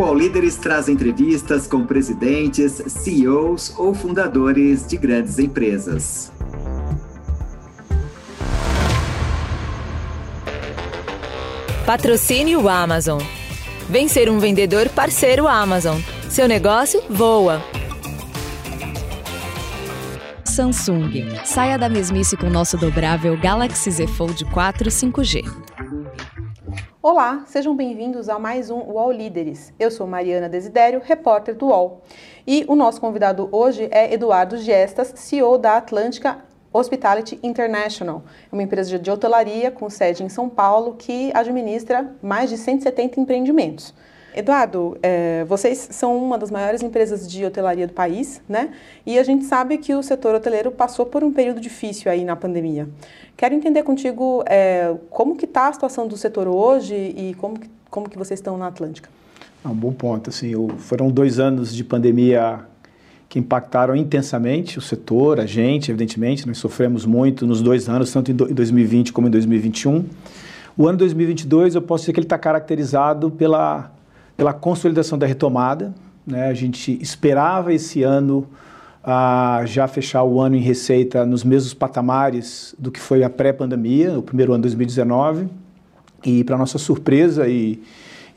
[0.00, 6.32] O All Líderes traz entrevistas com presidentes, CEOs ou fundadores de grandes empresas.
[11.84, 13.20] Patrocínio Amazon.
[13.90, 16.00] Vem ser um vendedor parceiro Amazon.
[16.30, 17.62] Seu negócio voa.
[20.46, 21.28] Samsung.
[21.44, 25.69] Saia da mesmice com nosso dobrável Galaxy Z Fold 4 5G.
[27.02, 29.72] Olá, sejam bem-vindos a mais um UOL Líderes.
[29.78, 32.02] Eu sou Mariana Desidério, repórter do UOL.
[32.46, 38.22] E o nosso convidado hoje é Eduardo Gestas, CEO da Atlântica Hospitality International,
[38.52, 43.94] uma empresa de hotelaria com sede em São Paulo que administra mais de 170 empreendimentos.
[44.34, 48.70] Eduardo, é, vocês são uma das maiores empresas de hotelaria do país, né?
[49.04, 52.36] E a gente sabe que o setor hoteleiro passou por um período difícil aí na
[52.36, 52.88] pandemia.
[53.36, 57.68] Quero entender contigo é, como que está a situação do setor hoje e como que,
[57.90, 59.08] como que vocês estão na Atlântica.
[59.64, 60.30] É um bom ponto.
[60.30, 62.60] Assim, foram dois anos de pandemia
[63.28, 68.32] que impactaram intensamente o setor, a gente, evidentemente, nós sofremos muito nos dois anos, tanto
[68.32, 70.04] em 2020 como em 2021.
[70.76, 73.92] O ano 2022, eu posso dizer que ele está caracterizado pela,
[74.40, 75.94] pela consolidação da retomada.
[76.26, 76.46] Né?
[76.46, 78.48] A gente esperava esse ano
[79.04, 84.18] ah, já fechar o ano em receita nos mesmos patamares do que foi a pré-pandemia,
[84.18, 85.46] o primeiro ano de 2019.
[86.24, 87.82] E, para nossa surpresa e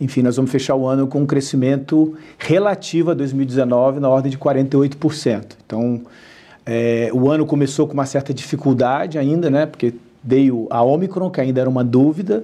[0.02, 4.38] enfim, nós vamos fechar o ano com um crescimento relativo a 2019 na ordem de
[4.38, 5.54] 48%.
[5.66, 6.02] Então,
[6.66, 9.66] é, o ano começou com uma certa dificuldade ainda, né?
[9.66, 12.44] Porque veio a Omicron, que ainda era uma dúvida,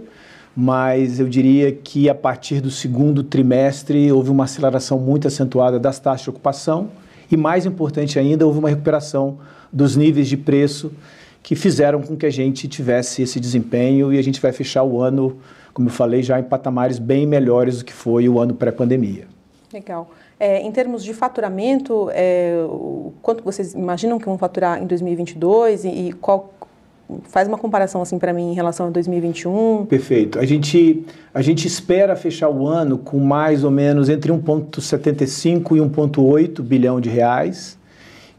[0.61, 5.99] mas eu diria que a partir do segundo trimestre houve uma aceleração muito acentuada das
[5.99, 6.89] taxas de ocupação
[7.31, 9.37] e, mais importante ainda, houve uma recuperação
[9.71, 10.91] dos níveis de preço
[11.41, 15.01] que fizeram com que a gente tivesse esse desempenho e a gente vai fechar o
[15.01, 15.37] ano
[15.73, 19.27] como eu falei, já em patamares bem melhores do que foi o ano pré-pandemia.
[19.71, 20.09] Legal.
[20.37, 22.55] É, em termos de faturamento, é,
[23.21, 26.53] quanto vocês imaginam que vão faturar em 2022 e, e qual
[27.23, 29.85] faz uma comparação assim para mim em relação a 2021?
[29.85, 30.39] Perfeito.
[30.39, 35.79] A gente a gente espera fechar o ano com mais ou menos entre 1.75 e
[35.79, 37.77] 1.8 bilhão de reais,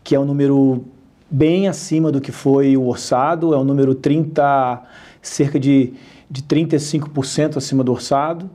[0.02, 0.84] que é um número
[1.30, 4.82] bem acima do que foi o orçado, é um número 30
[5.22, 5.92] cerca de
[6.30, 8.48] de 35% acima do orçado,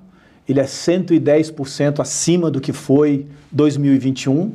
[0.47, 4.53] ele é 110% acima do que foi 2021,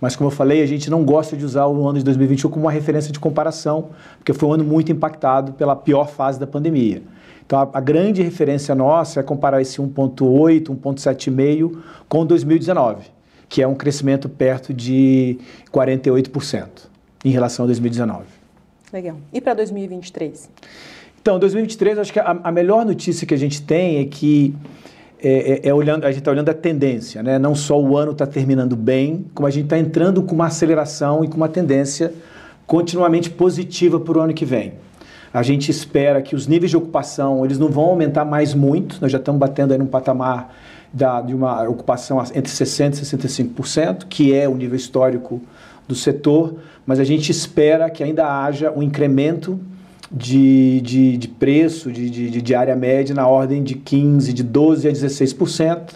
[0.00, 2.64] mas como eu falei, a gente não gosta de usar o ano de 2021 como
[2.64, 7.02] uma referência de comparação, porque foi um ano muito impactado pela pior fase da pandemia.
[7.44, 11.78] Então a, a grande referência nossa é comparar esse 1.8, 1.7,5
[12.08, 13.04] com 2019,
[13.48, 15.38] que é um crescimento perto de
[15.72, 16.66] 48%
[17.24, 18.24] em relação a 2019.
[18.92, 19.16] Legal.
[19.32, 20.48] E para 2023?
[21.20, 24.54] Então, 2023, acho que a, a, melhor notícia que a gente tem é que
[25.22, 27.38] é, é, é olhando, a gente está olhando a tendência, né?
[27.38, 31.24] Não só o ano está terminando bem, como a gente está entrando com uma aceleração
[31.24, 32.12] e com uma tendência
[32.66, 34.74] continuamente positiva para o ano que vem.
[35.32, 38.98] A gente espera que os níveis de ocupação eles não vão aumentar mais muito.
[39.00, 40.54] Nós já estamos batendo aí num patamar
[40.92, 45.40] da, de uma ocupação entre 60% e 65%, que é o nível histórico
[45.86, 49.58] do setor, mas a gente espera que ainda haja um incremento
[50.10, 54.88] de, de, de preço de, de, de área média na ordem de 15%, de 12%
[54.88, 55.94] a 16%.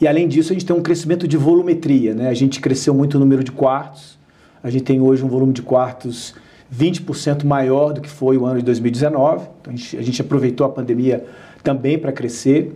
[0.00, 2.14] E além disso, a gente tem um crescimento de volumetria.
[2.14, 2.28] Né?
[2.28, 4.18] A gente cresceu muito o número de quartos.
[4.62, 6.34] A gente tem hoje um volume de quartos
[6.74, 9.46] 20% maior do que foi o ano de 2019.
[9.60, 11.24] Então, a, gente, a gente aproveitou a pandemia
[11.62, 12.74] também para crescer.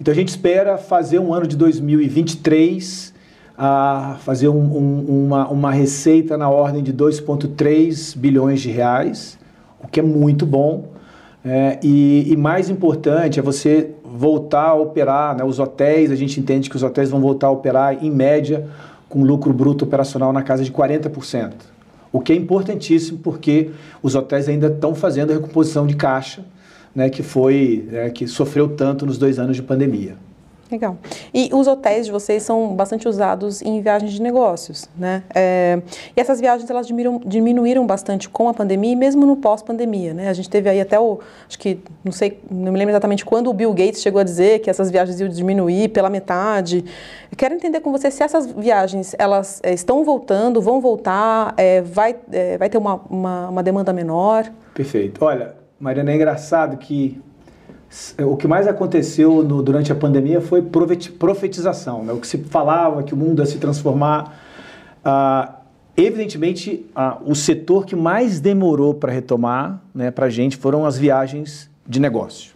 [0.00, 3.14] Então a gente espera fazer um ano de 2023
[3.56, 9.37] a fazer um, um, uma, uma receita na ordem de 2,3 bilhões de reais
[9.82, 10.88] o que é muito bom.
[11.44, 15.44] É, e, e, mais importante é você voltar a operar, né?
[15.44, 18.66] os hotéis, a gente entende que os hotéis vão voltar a operar em média
[19.08, 21.52] com lucro bruto operacional na casa de 40%.
[22.12, 23.70] O que é importantíssimo porque
[24.02, 26.44] os hotéis ainda estão fazendo a recomposição de caixa,
[26.94, 30.16] né, que foi é, que sofreu tanto nos dois anos de pandemia.
[30.70, 30.98] Legal.
[31.32, 35.22] E os hotéis de vocês são bastante usados em viagens de negócios, né?
[35.34, 35.80] É,
[36.14, 40.28] e essas viagens elas diminuíram, diminuíram bastante com a pandemia e mesmo no pós-pandemia, né?
[40.28, 43.48] A gente teve aí até o, acho que não sei, não me lembro exatamente quando
[43.48, 46.84] o Bill Gates chegou a dizer que essas viagens iam diminuir pela metade.
[47.30, 51.80] Eu quero entender com você se essas viagens elas é, estão voltando, vão voltar, é,
[51.80, 54.52] vai, é, vai ter uma, uma, uma demanda menor.
[54.74, 55.24] Perfeito.
[55.24, 57.18] Olha, Mariana, é engraçado que
[58.18, 62.12] o que mais aconteceu no, durante a pandemia foi profetização, né?
[62.12, 64.38] o que se falava que o mundo ia se transformar.
[65.02, 65.54] Ah,
[65.96, 70.98] evidentemente, ah, o setor que mais demorou para retomar né, para a gente foram as
[70.98, 72.52] viagens de negócio.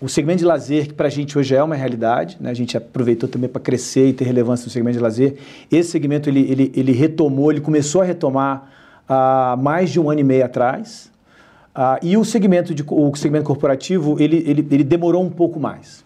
[0.00, 2.50] o segmento de lazer, que para a gente hoje é uma realidade, né?
[2.50, 5.36] a gente aproveitou também para crescer e ter relevância no segmento de lazer.
[5.70, 8.70] Esse segmento ele, ele, ele retomou, ele começou a retomar
[9.08, 11.09] há mais de um ano e meio atrás.
[11.74, 16.04] Uh, e o segmento, de, o segmento corporativo ele, ele, ele demorou um pouco mais.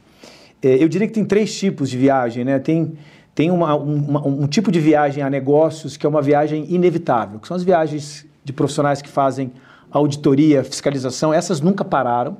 [0.62, 2.44] É, eu diria que tem três tipos de viagem.
[2.44, 2.58] Né?
[2.58, 2.92] Tem,
[3.34, 7.48] tem uma, uma, um tipo de viagem a negócios que é uma viagem inevitável, que
[7.48, 9.52] são as viagens de profissionais que fazem
[9.90, 12.36] auditoria, fiscalização, essas nunca pararam.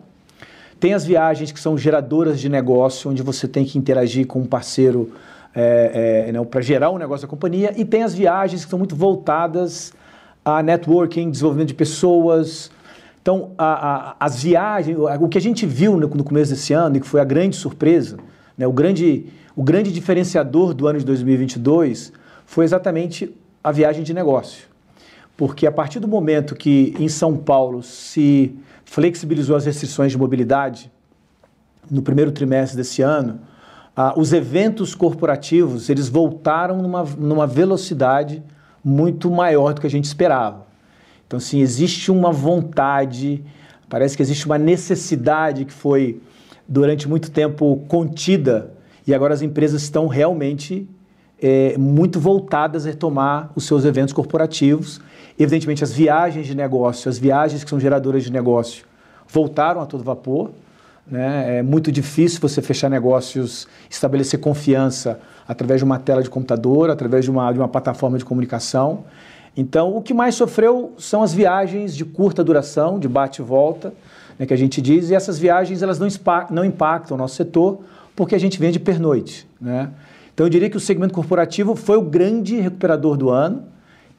[0.80, 4.46] Tem as viagens que são geradoras de negócio, onde você tem que interagir com um
[4.46, 5.12] parceiro
[5.54, 7.72] é, é, né, para gerar um negócio da companhia.
[7.76, 9.92] E tem as viagens que são muito voltadas
[10.44, 12.70] a networking, desenvolvimento de pessoas.
[13.24, 16.98] Então, a, a, as viagens, o que a gente viu no, no, começo desse ano,
[16.98, 18.18] e que foi a grande surpresa,
[18.54, 22.12] né, o, grande, o grande diferenciador do ano de 2022
[22.44, 24.66] foi exatamente a viagem de negócio.
[25.38, 28.54] Porque a partir do momento que em São Paulo se
[28.84, 30.92] flexibilizou as restrições de mobilidade,
[31.90, 33.40] no primeiro trimestre desse ano,
[33.96, 38.42] ah, os eventos corporativos eles voltaram numa, numa velocidade
[38.84, 40.73] muito maior do que a gente esperava.
[41.34, 43.44] Então, assim, existe uma vontade,
[43.88, 46.20] parece que existe uma necessidade que foi
[46.66, 48.72] durante muito tempo contida
[49.06, 50.88] e agora as empresas estão realmente
[51.42, 55.00] é, muito voltadas a retomar os seus eventos corporativos
[55.38, 58.84] Evidentemente, as viagens de negócio, as viagens que são geradoras de negócio,
[59.28, 60.52] voltaram a todo vapor.
[61.06, 61.58] Né?
[61.58, 67.24] É muito difícil você fechar negócios, estabelecer confiança através de uma tela de computador, através
[67.24, 69.04] de uma, de uma plataforma de comunicação.
[69.56, 73.94] Então, o que mais sofreu são as viagens de curta duração, de bate e volta,
[74.38, 76.08] né, que a gente diz, e essas viagens elas não,
[76.50, 77.80] não impactam o nosso setor,
[78.16, 79.46] porque a gente vende pernoite.
[79.60, 79.90] Né?
[80.32, 83.64] Então, eu diria que o segmento corporativo foi o grande recuperador do ano,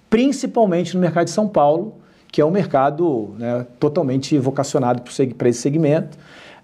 [0.10, 1.96] principalmente no mercado de São Paulo,
[2.32, 5.04] que é um mercado né, totalmente vocacionado
[5.38, 6.18] para esse segmento.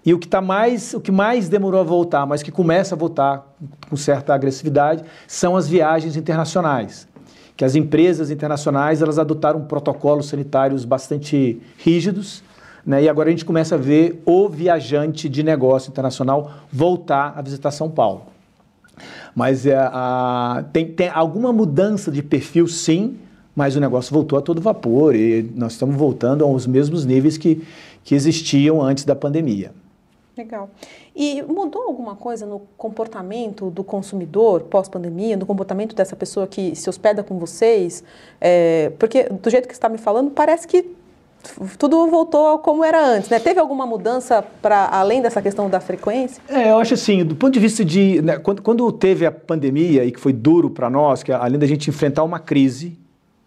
[0.04, 2.98] E o que, tá mais, o que mais demorou a voltar, mas que começa a
[2.98, 3.46] voltar
[3.88, 7.06] com certa agressividade, são as viagens internacionais.
[7.56, 12.42] Que as empresas internacionais elas adotaram protocolos sanitários bastante rígidos,
[12.84, 17.42] né, e agora a gente começa a ver o viajante de negócio internacional voltar a
[17.42, 18.22] visitar São Paulo.
[19.34, 23.16] Mas é, a, tem, tem alguma mudança de perfil, sim,
[23.54, 27.62] mas o negócio voltou a todo vapor e nós estamos voltando aos mesmos níveis que,
[28.02, 29.72] que existiam antes da pandemia.
[30.36, 30.70] Legal.
[31.14, 36.88] E mudou alguma coisa no comportamento do consumidor pós-pandemia, no comportamento dessa pessoa que se
[36.88, 38.02] hospeda com vocês?
[38.40, 40.86] É, porque do jeito que você está me falando, parece que
[41.76, 43.38] tudo voltou como era antes, né?
[43.38, 46.42] Teve alguma mudança para além dessa questão da frequência?
[46.48, 50.04] É, eu acho assim, do ponto de vista de né, quando, quando teve a pandemia
[50.04, 52.96] e que foi duro para nós, que além da gente enfrentar uma crise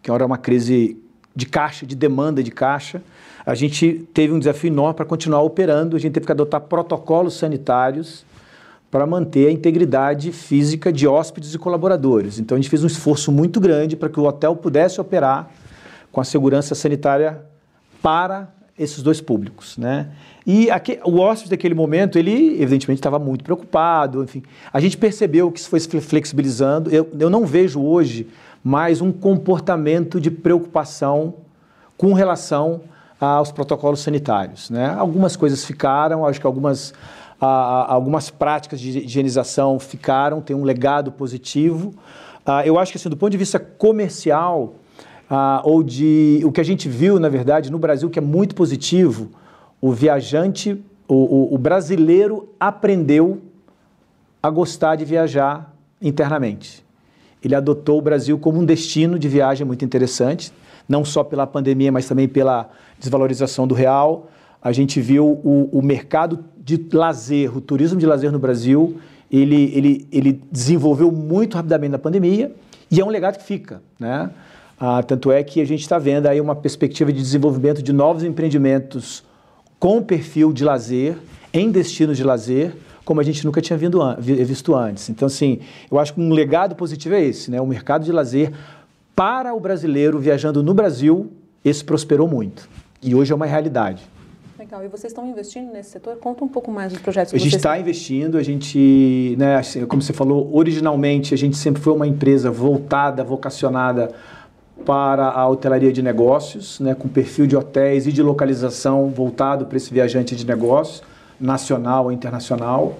[0.05, 1.01] que era uma crise
[1.35, 3.01] de caixa, de demanda de caixa,
[3.45, 7.35] a gente teve um desafio enorme para continuar operando, a gente teve que adotar protocolos
[7.35, 8.25] sanitários
[8.89, 12.39] para manter a integridade física de hóspedes e colaboradores.
[12.39, 15.51] Então a gente fez um esforço muito grande para que o hotel pudesse operar
[16.11, 17.41] com a segurança sanitária
[18.01, 18.47] para
[18.77, 20.07] esses dois públicos, né?
[20.45, 24.43] E aqui, o hóspede daquele momento, ele evidentemente estava muito preocupado, enfim.
[24.71, 26.89] A gente percebeu que isso foi flexibilizando.
[26.89, 28.27] Eu, eu não vejo hoje
[28.65, 31.35] mais um comportamento de preocupação
[31.95, 32.81] com relação
[33.21, 34.71] aos protocolos sanitários.
[34.71, 34.87] Né?
[34.97, 36.91] Algumas coisas ficaram, acho que algumas,
[37.39, 41.93] algumas práticas de higienização ficaram, tem um legado positivo.
[42.43, 44.73] Ah, eu acho que, assim, do ponto de vista comercial,
[45.29, 48.55] ah, ou de o que a gente viu, na verdade, no Brasil, que é muito
[48.55, 49.29] positivo,
[49.79, 53.43] o viajante, o, o, o brasileiro aprendeu
[54.41, 56.84] a gostar de viajar internamente
[57.45, 60.51] ele adotou o Brasil como um destino de viagem muito interessante,
[60.89, 64.31] não só pela pandemia, mas também pela desvalorização do real.
[64.59, 68.97] A gente viu o, o mercado de lazer, o turismo de lazer no Brasil,
[69.31, 72.51] ele, ele, ele desenvolveu muito rapidamente na pandemia
[72.89, 74.31] e é um legado que fica, né?
[74.79, 78.23] Ah, tanto é que a gente está vendo aí uma perspectiva de desenvolvimento de novos
[78.23, 79.23] empreendimentos
[79.79, 81.15] com perfil de lazer,
[81.53, 85.09] em destinos de lazer, como a gente nunca tinha visto antes.
[85.09, 85.59] Então, assim,
[85.89, 87.61] eu acho que um legado positivo é esse, né?
[87.61, 88.51] O mercado de lazer
[89.15, 91.31] para o brasileiro viajando no Brasil,
[91.63, 92.67] esse prosperou muito.
[93.01, 94.03] E hoje é uma realidade.
[94.57, 94.83] Legal.
[94.83, 96.17] E vocês estão investindo nesse setor?
[96.17, 99.85] Conta um pouco mais dos projetos que A gente está investindo, a gente, né, assim,
[99.85, 104.11] como você falou, originalmente a gente sempre foi uma empresa voltada, vocacionada
[104.83, 109.77] para a hotelaria de negócios, né, com perfil de hotéis e de localização voltado para
[109.77, 111.03] esse viajante de negócios
[111.39, 112.97] nacional ou internacional.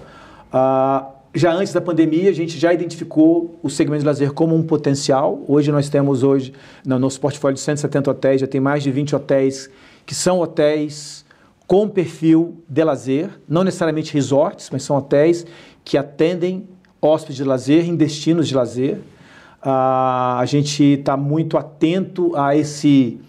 [0.52, 4.62] Uh, já antes da pandemia, a gente já identificou o segmento de lazer como um
[4.62, 5.42] potencial.
[5.46, 6.52] Hoje nós temos hoje,
[6.84, 9.70] no nosso portfólio de 170 hotéis, já tem mais de 20 hotéis
[10.06, 11.26] que são hotéis
[11.66, 15.44] com perfil de lazer, não necessariamente resorts, mas são hotéis
[15.84, 16.66] que atendem
[17.02, 18.96] hóspedes de lazer em destinos de lazer.
[19.62, 23.20] Uh, a gente está muito atento a esse,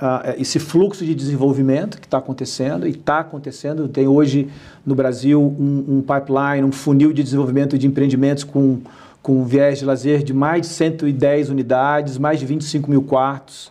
[0.00, 3.86] uh, esse fluxo de desenvolvimento que está acontecendo e está acontecendo.
[3.88, 4.48] Tem hoje
[4.84, 8.80] no Brasil um, um, pipeline, um funil de desenvolvimento de empreendimentos com,
[9.22, 13.66] com viés de lazer de mais de 110 unidades, mais de 25 mil quartos.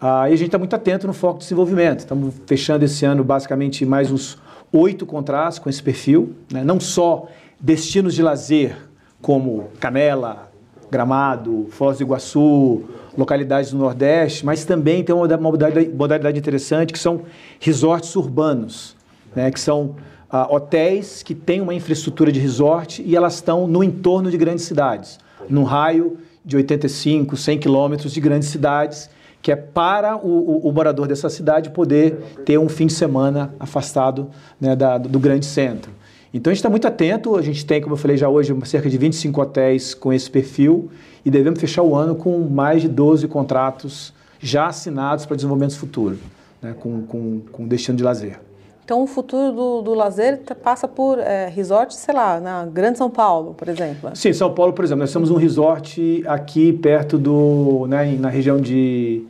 [0.00, 2.00] Uh, e a gente está muito atento no foco de desenvolvimento.
[2.00, 4.38] Estamos fechando esse ano basicamente mais uns
[4.72, 6.64] oito contratos com esse perfil, né?
[6.64, 7.28] não só
[7.60, 8.76] destinos de lazer
[9.20, 10.50] como Canela,
[10.90, 12.82] Gramado, Foz do Iguaçu,
[13.16, 17.22] localidades do Nordeste, mas também tem uma modalidade, interessante que são
[17.60, 18.96] resorts urbanos,
[19.34, 19.50] né?
[19.50, 19.96] que são
[20.32, 24.64] uh, hotéis que têm uma infraestrutura de resort e elas estão no entorno de grandes
[24.64, 29.10] cidades, num raio de 85, 100 quilômetros de grandes cidades
[29.42, 32.14] que é para o, o, o, morador dessa cidade poder
[32.46, 35.90] ter um fim de semana afastado né, da, do grande centro.
[36.32, 38.88] Então a gente está muito atento, a gente tem, como eu falei já hoje, cerca
[38.88, 40.90] de 25 hotéis com esse perfil
[41.24, 46.18] e devemos fechar o ano com mais de 12 contratos já assinados para desenvolvimento futuro,
[46.60, 48.40] né, com, com, com destino de lazer.
[48.84, 53.08] Então, o futuro do, do lazer passa por é, resort, sei lá, na Grande São
[53.08, 54.10] Paulo, por exemplo.
[54.14, 55.02] Sim, São Paulo, por exemplo.
[55.02, 59.24] Nós temos um resort aqui perto do, né, na região de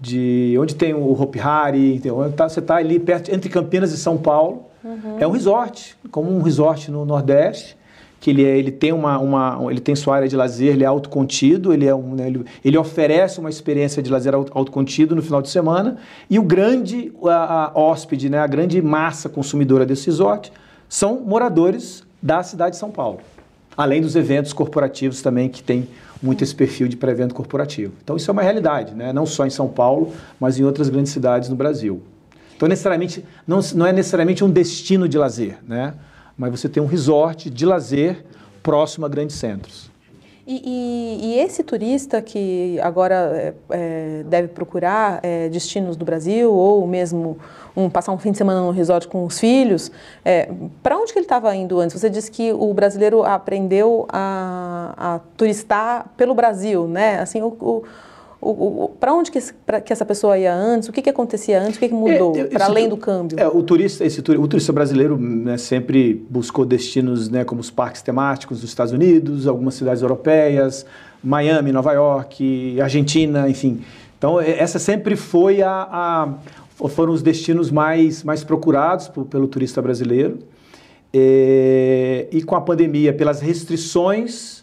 [0.00, 2.00] de onde tem o Hopi Hari,
[2.36, 4.64] tá, você está ali perto, entre Campinas e São Paulo.
[4.84, 5.16] Uhum.
[5.18, 7.76] É um resort, como um resort no Nordeste,
[8.20, 10.86] que ele, é, ele, tem uma, uma, ele tem sua área de lazer, ele é
[10.86, 15.40] autocontido, ele, é um, né, ele, ele, oferece uma experiência de lazer autocontido no final
[15.40, 15.98] de semana,
[16.28, 20.52] e o grande a, a hóspede, né, a grande massa consumidora desse resort,
[20.88, 23.20] são moradores da cidade de São Paulo.
[23.76, 25.88] Além dos eventos corporativos também que tem
[26.20, 27.92] muito esse perfil de pré-evento corporativo.
[28.02, 29.12] Então isso é uma realidade, né?
[29.12, 32.02] não só em São Paulo, mas em outras grandes cidades no Brasil.
[32.56, 35.94] Então necessariamente não, não é necessariamente um destino de lazer, né?
[36.38, 38.24] Mas você tem um resort de lazer
[38.62, 39.90] próximo a grandes centros.
[40.50, 46.50] E, e, e, esse turista que agora é, é, deve procurar é, destinos do Brasil
[46.50, 47.36] ou mesmo
[47.76, 49.92] um, passar um fim de semana no resort com os filhos,
[50.24, 50.50] é,
[50.82, 52.00] para onde que ele estava indo antes?
[52.00, 57.20] Você disse que o brasileiro aprendeu a, a turistar pelo Brasil, né?
[57.20, 57.84] Assim, o, o
[59.00, 60.88] para onde que, pra, que, essa pessoa ia antes?
[60.88, 61.76] O que, que acontecia antes?
[61.76, 63.38] O que, que mudou é, para além do câmbio?
[63.38, 68.00] É, o turista, esse o turista brasileiro né, sempre buscou destinos né, como os parques
[68.00, 70.86] temáticos dos Estados Unidos, algumas cidades europeias,
[71.22, 73.80] Miami, Nova York, Argentina, enfim.
[74.16, 79.82] Então essa sempre foi a, a foram os destinos mais mais procurados por, pelo turista
[79.82, 80.38] brasileiro.
[81.12, 84.57] É, e com a pandemia, pelas restrições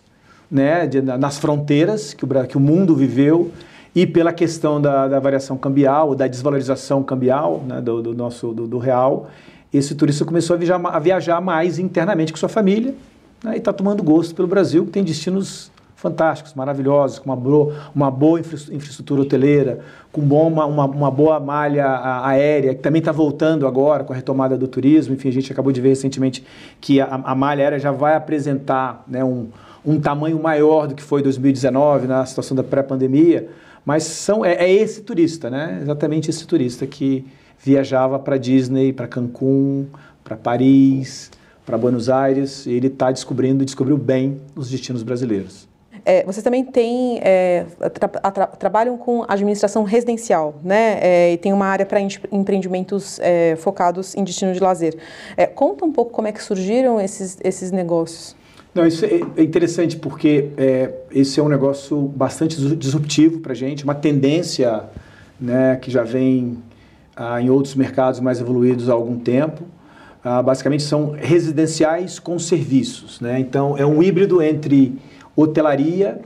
[0.55, 3.51] né, de, nas fronteiras que o, que o mundo viveu
[3.93, 8.65] e pela questão da, da variação cambial, da desvalorização cambial né, do, do, nosso do,
[8.65, 9.29] do, real,
[9.73, 12.95] esse turista começou a viajar, a viajar mais internamente com sua família
[13.43, 17.73] né, e está tomando gosto pelo Brasil, que tem destinos fantásticos, maravilhosos, com uma, bro,
[17.93, 19.79] uma boa infraestrutura hoteleira,
[20.11, 21.85] com bom, uma, uma, boa malha
[22.23, 25.15] aérea, que também está voltando agora com a retomada do turismo.
[25.15, 26.45] Enfim, a gente acabou de ver recentemente
[26.79, 29.47] que a, a malha aérea já vai apresentar né, um,
[29.85, 33.49] um tamanho maior do que foi 2019, na situação da pré-pandemia,
[33.85, 35.79] mas são, é, é, esse turista, né?
[35.81, 37.25] exatamente esse turista que
[37.59, 39.85] viajava para Disney, para Cancún,
[40.23, 41.31] para Paris,
[41.65, 45.67] para Buenos Aires, e ele está descobrindo e descobriu bem os destinos brasileiros.
[46.03, 50.99] É, vocês também têm, é, tra tra trabalham com administração residencial, né?
[51.01, 54.95] É, e tem uma área para empreendimentos é, focados em destino de lazer.
[55.35, 58.35] É, conta um pouco como é que surgiram esses, esses negócios.
[58.75, 63.55] Não, isso é, é interessante porque é, esse é um negócio bastante disruptivo para a
[63.55, 64.83] gente, uma tendência
[65.39, 66.57] né, que já vem
[67.15, 69.63] ah, em outros mercados mais evoluídos há algum tempo.
[70.21, 73.21] Ah, basicamente são residenciais com serviços.
[73.21, 73.39] Né?
[73.39, 74.99] Então é um híbrido entre
[75.37, 76.19] hotelaria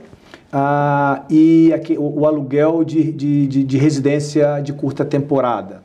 [0.52, 5.84] ah, e aqui, o, o, aluguel de, de, de, de, residência de curta temporada.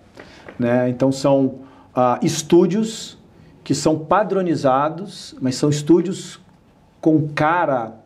[0.57, 0.89] Né?
[0.89, 1.59] Então são
[1.93, 3.19] ah, estúdios
[3.63, 6.43] que são padronizados, mas são estúdios
[7.05, 7.97] com cara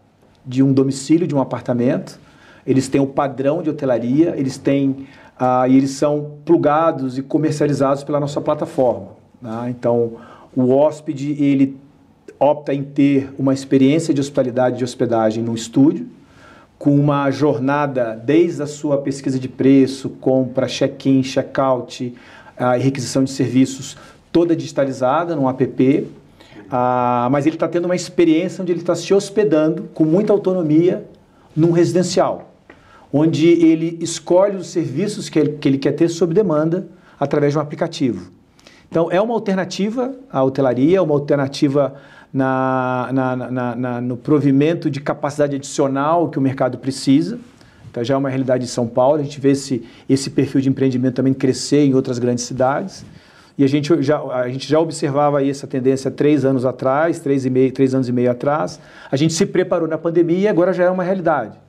[0.45, 2.19] de um domicílio, de um apartamento.
[2.67, 5.07] Eles têm o padrão de hotelaria, eles têm
[5.39, 9.11] ah, e eles são plugados e comercializados pela nossa plataforma.
[9.41, 9.67] Né?
[9.69, 10.17] Então,
[10.53, 11.77] o hóspede ele
[12.37, 16.05] opta em ter uma experiência de hospitalidade de hospedagem no estúdio,
[16.77, 22.13] com uma jornada desde a sua pesquisa de preço, compra, check-in, check-out
[22.57, 23.95] ah, e requisição de serviços
[24.29, 26.07] toda digitalizada no app
[26.71, 31.05] ah, mas ele está tendo uma experiência onde ele está se hospedando com muita autonomia
[31.55, 32.53] num residencial,
[33.11, 36.87] onde ele escolhe os serviços que ele, que ele quer ter sob demanda
[37.19, 38.31] através de um aplicativo.
[38.89, 41.95] Então, é uma alternativa à hotelaria, é uma alternativa
[42.33, 47.39] na, na, na, na, no provimento de capacidade adicional que o mercado precisa.
[47.89, 49.19] Então, já é uma realidade de São Paulo.
[49.19, 53.05] A gente vê esse, esse perfil de empreendimento também crescer em outras grandes cidades.
[53.59, 57.49] E a gente já, a gente já observava essa tendência três anos atrás, três, e
[57.49, 58.79] meio, três anos e meio atrás.
[59.11, 61.59] A gente se preparou na pandemia e agora já é uma realidade.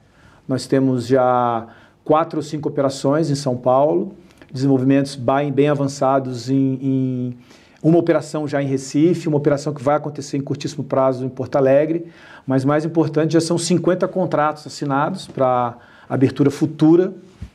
[0.47, 1.67] Nós temos já
[2.05, 4.15] quatro ou cinco operações em São Paulo,
[4.53, 7.37] desenvolvimentos bem, bem avançados em, em
[7.83, 11.57] uma operação já em Recife, uma operação que vai acontecer em curtíssimo prazo em Porto
[11.57, 12.07] Alegre,
[12.47, 15.77] mas mais importante, já são 50 contratos assinados para
[16.09, 17.13] abertura futura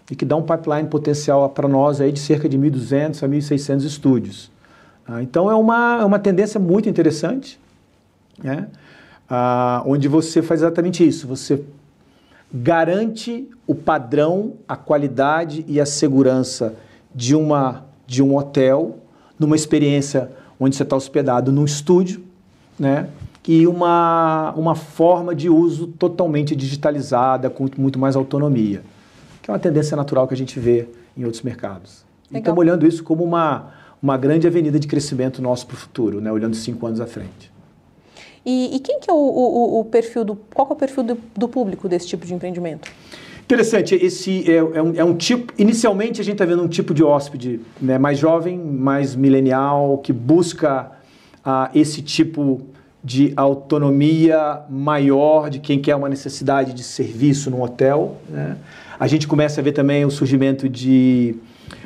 [0.09, 3.85] e que dá um pipeline potencial para nós aí de cerca de 1.200 a 1.600
[3.85, 4.51] estúdios.
[5.07, 7.59] Ah, então é uma, é uma tendência muito interessante,
[8.41, 8.67] né?
[9.29, 11.63] ah, onde você faz exatamente isso, você
[12.53, 16.75] garante o padrão, a qualidade e a segurança
[17.13, 18.99] de, uma, de um hotel,
[19.37, 22.23] numa experiência onde você está hospedado num estúdio,
[22.79, 23.09] né?
[23.47, 28.83] e uma, uma forma de uso totalmente digitalizada, com muito mais autonomia
[29.45, 32.03] que é uma tendência natural que a gente vê em outros mercados.
[32.31, 32.39] Legal.
[32.39, 36.31] Estamos olhando isso como uma, uma grande avenida de crescimento nosso para o futuro, né?
[36.31, 37.53] olhando cinco anos à frente.
[38.43, 41.17] E, e quem que é o, o, o, perfil do qual é o perfil do,
[41.37, 42.91] do, público desse tipo de empreendimento?
[43.43, 45.53] Interessante, esse é, é, um, é um, tipo.
[45.59, 50.11] Inicialmente a gente está vendo um tipo de hóspede né, mais jovem, mais milenial, que
[50.11, 50.91] busca
[51.43, 52.61] ah, esse tipo
[53.03, 58.17] de autonomia maior de quem quer uma necessidade de serviço no hotel.
[58.27, 58.57] Né?
[58.99, 61.35] A gente começa a ver também o surgimento de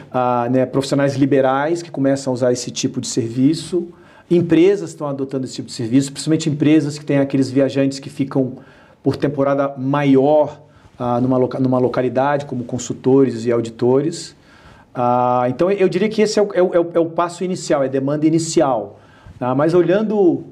[0.10, 3.88] uh, né, profissionais liberais que começam a usar esse tipo de serviço.
[4.30, 8.58] Empresas estão adotando esse tipo de serviço, principalmente empresas que têm aqueles viajantes que ficam
[9.02, 10.62] por temporada maior
[11.00, 14.36] uh, numa, loca numa localidade, como consultores e auditores.
[14.96, 17.88] Uh, então, eu diria que esse é o, é, o, é o, passo inicial, é
[17.88, 19.00] a demanda inicial.
[19.40, 19.56] Tá?
[19.56, 20.44] Mas olhando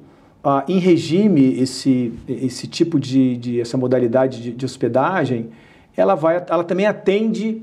[0.66, 5.50] em regime esse, esse tipo de, de essa modalidade de, de hospedagem,
[5.98, 7.62] ela, vai, ela também atende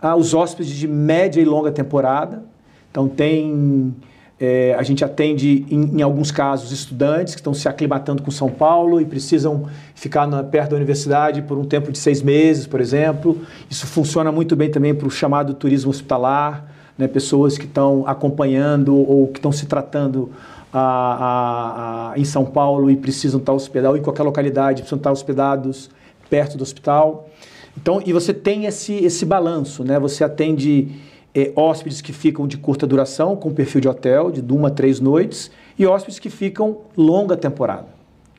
[0.00, 2.42] aos hóspedes de média e longa temporada.
[2.90, 3.94] Então tem
[4.44, 8.50] é, a gente atende, em, em, alguns casos, estudantes que estão se aclimatando com São
[8.50, 12.80] Paulo e precisam ficar na, perto da universidade por um tempo de seis meses, por
[12.80, 13.40] exemplo.
[13.70, 16.66] Isso funciona muito bem também para o chamado turismo hospitalar,
[16.98, 17.06] né?
[17.06, 20.32] pessoas que estão acompanhando ou que estão se tratando
[20.72, 24.98] a, a, a, em São Paulo e precisam estar hospedados, ou em qualquer localidade, precisam
[24.98, 25.88] estar hospedados
[26.28, 27.28] perto do hospital.
[27.76, 29.98] Então, e você tem esse, esse balanço, né?
[29.98, 30.88] Você atende
[31.34, 35.00] é, hóspedes que ficam de curta duração, com perfil de hotel, de uma a três
[35.00, 37.86] noites, e hóspedes que ficam longa temporada,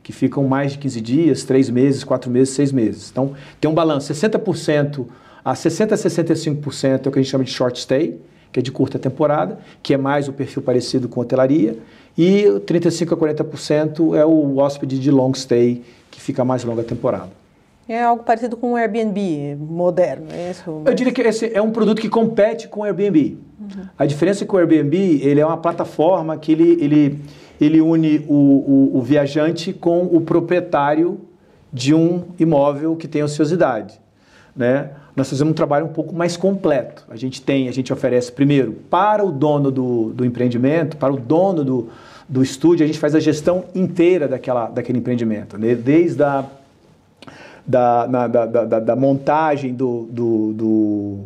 [0.04, 3.10] que ficam mais de 15 dias, três meses, quatro meses, seis meses.
[3.12, 5.08] Então, tem um balanço, 60%
[5.44, 8.20] a 60% a 65% é o que a gente chama de short stay,
[8.52, 11.78] que é de curta temporada, que é mais o perfil parecido com hotelaria,
[12.16, 17.43] e 35% a 40% é o hóspede de long stay, que fica mais longa temporada.
[17.88, 20.82] É algo parecido com o Airbnb moderno, é isso?
[20.86, 23.38] Eu diria que esse é um produto que compete com o Airbnb.
[23.60, 23.86] Uhum.
[23.98, 27.20] A diferença é que o Airbnb ele é uma plataforma que ele, ele,
[27.60, 31.20] ele une o, o, o viajante com o proprietário
[31.74, 34.00] de um imóvel que tem ociosidade.
[34.56, 34.92] Né?
[35.16, 37.04] Nós fazemos um trabalho um pouco mais completo.
[37.10, 41.18] A gente tem, a gente oferece primeiro para o dono do, do empreendimento, para o
[41.18, 41.90] dono do,
[42.30, 45.76] do estúdio, a gente faz a gestão inteira daquela, daquele empreendimento, né?
[45.76, 46.46] desde a
[47.66, 51.20] da, na, da, da, da, montagem do, do, do,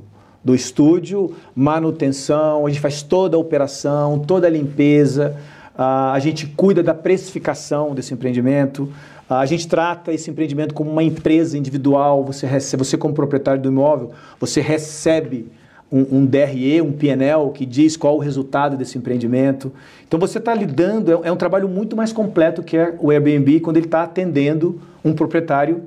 [0.43, 5.35] do, estúdio, manutenção, a gente faz toda a operação, toda a limpeza,
[5.75, 8.91] a gente cuida da precificação desse empreendimento,
[9.29, 13.69] a gente trata esse empreendimento como uma empresa individual, você, recebe, você como proprietário do
[13.69, 15.51] imóvel, você recebe
[15.91, 19.71] um, um DRE, um PNL, que diz qual o resultado desse empreendimento.
[20.07, 23.59] Então você está lidando, é, é um trabalho muito mais completo que é o Airbnb
[23.59, 25.83] quando ele está atendendo um proprietário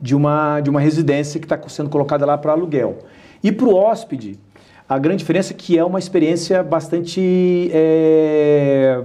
[0.00, 2.98] de uma, de uma residência que está sendo colocada lá para aluguel.
[3.42, 4.38] E para o hóspede,
[4.88, 7.70] a grande diferença é que é uma experiência bastante.
[7.72, 9.02] É,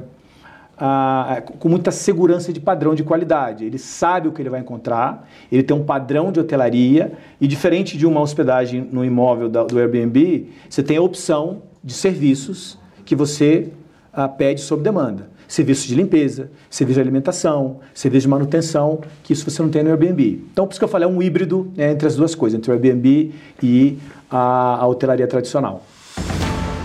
[0.78, 3.64] a, com muita segurança de padrão de qualidade.
[3.64, 7.98] Ele sabe o que ele vai encontrar, ele tem um padrão de hotelaria, e diferente
[7.98, 13.16] de uma hospedagem no imóvel da, do Airbnb, você tem a opção de serviços que
[13.16, 13.70] você
[14.12, 19.48] a, pede sob demanda serviços de limpeza, serviço de alimentação, serviço de manutenção, que isso
[19.48, 20.44] você não tem no Airbnb.
[20.52, 22.72] Então, por isso que eu falei, é um híbrido né, entre as duas coisas, entre
[22.72, 24.00] o Airbnb e
[24.32, 25.86] a, a hotelaria tradicional.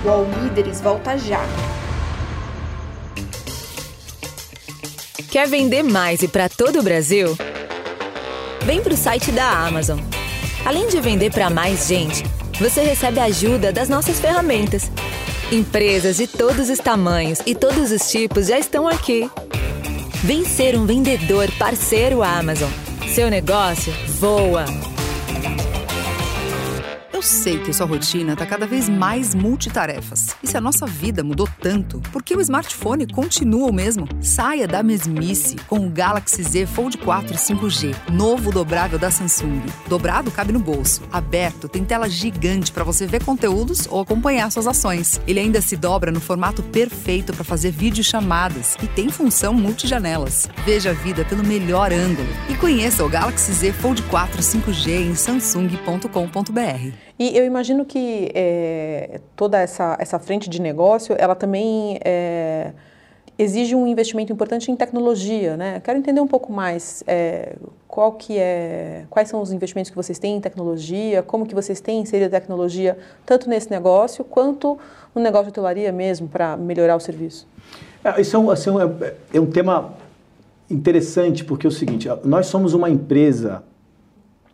[0.04, 1.40] O All Líderes volta já.
[5.30, 7.38] Quer vender mais e para todo o Brasil?
[8.66, 9.98] Vem para o site da Amazon.
[10.66, 12.22] Além de vender para mais gente,
[12.60, 14.90] você recebe a ajuda das nossas ferramentas
[15.50, 19.30] Empresas de todos os tamanhos e todos os tipos já estão aqui.
[20.22, 22.68] Vem ser um vendedor parceiro Amazon.
[23.14, 24.66] Seu negócio voa.
[27.18, 30.36] Eu sei que sua rotina está cada vez mais multitarefas.
[30.40, 34.06] E se a nossa vida mudou tanto, por que o smartphone continua o mesmo?
[34.20, 39.62] Saia da mesmice com o Galaxy Z Fold 4 5G, novo dobrável da Samsung.
[39.88, 44.68] Dobrado cabe no bolso, aberto tem tela gigante para você ver conteúdos ou acompanhar suas
[44.68, 45.20] ações.
[45.26, 50.48] Ele ainda se dobra no formato perfeito para fazer videochamadas e tem função multijanelas.
[50.64, 55.16] Veja a vida pelo melhor ângulo e conheça o Galaxy Z Fold 4 5G em
[55.16, 57.07] samsung.com.br.
[57.18, 62.72] E eu imagino que é, toda essa, essa frente de negócio, ela também é,
[63.36, 65.80] exige um investimento importante em tecnologia, né?
[65.80, 70.18] Quero entender um pouco mais é, qual que é, quais são os investimentos que vocês
[70.18, 74.78] têm em tecnologia, como que vocês têm inserido tecnologia tanto nesse negócio quanto
[75.12, 77.48] no negócio de hotelaria mesmo para melhorar o serviço.
[78.04, 78.70] É, isso é um, assim,
[79.02, 79.92] é, é um tema
[80.70, 83.64] interessante porque é o seguinte, nós somos uma empresa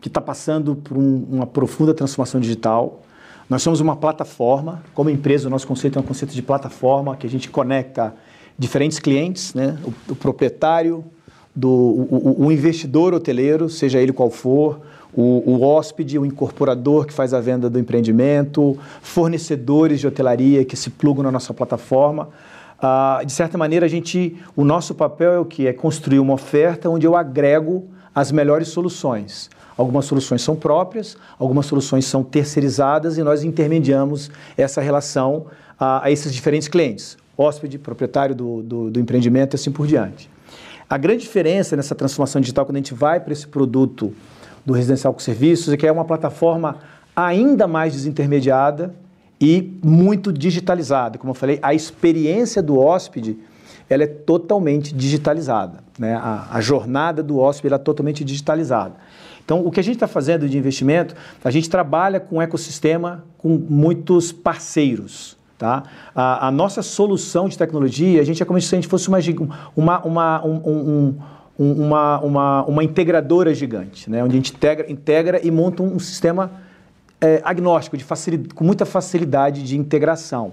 [0.04, 3.00] que está passando por um, uma profunda transformação digital.
[3.48, 7.26] Nós somos uma plataforma, como empresa, o nosso conceito é um conceito de plataforma que
[7.26, 8.14] a gente conecta
[8.58, 9.78] diferentes clientes, né?
[9.82, 11.02] o, o proprietário,
[11.56, 17.12] do, o, o, investidor hoteleiro, seja ele qual for, o, o, hóspede, o incorporador que
[17.14, 22.28] faz a venda do empreendimento, fornecedores de hotelaria que se plugam na nossa plataforma.
[22.78, 25.66] Ah, de certa maneira, a gente, o nosso papel é o que?
[25.66, 29.48] É construir uma oferta onde eu agrego as melhores soluções.
[29.76, 35.46] Algumas soluções são próprias, algumas soluções são terceirizadas e nós intermediamos essa relação
[35.78, 40.30] a, a esses diferentes clientes, hóspede, proprietário do, do, do empreendimento e assim por diante.
[40.88, 44.14] A grande diferença nessa transformação digital, quando a gente vai para esse produto
[44.64, 46.78] do residencial com serviços, é que é uma plataforma
[47.16, 48.94] ainda mais desintermediada
[49.40, 51.18] e muito digitalizada.
[51.18, 53.36] Como eu falei, a experiência do hóspede
[53.88, 55.78] ela é totalmente digitalizada.
[55.98, 56.14] Né?
[56.14, 58.94] A, a jornada do hóspede é totalmente digitalizada.
[59.44, 63.24] Então, o que a gente está fazendo de investimento, a gente trabalha com um ecossistema
[63.36, 65.36] com muitos parceiros.
[65.58, 65.82] Tá?
[66.14, 69.18] A, a nossa solução de tecnologia, a gente é como se a gente fosse uma,
[69.76, 71.14] uma, uma, um,
[71.58, 74.24] um, uma, uma, uma integradora gigante, né?
[74.24, 76.50] onde a gente integra, integra e monta um sistema
[77.20, 78.04] é, agnóstico, de
[78.54, 80.52] com muita facilidade de integração.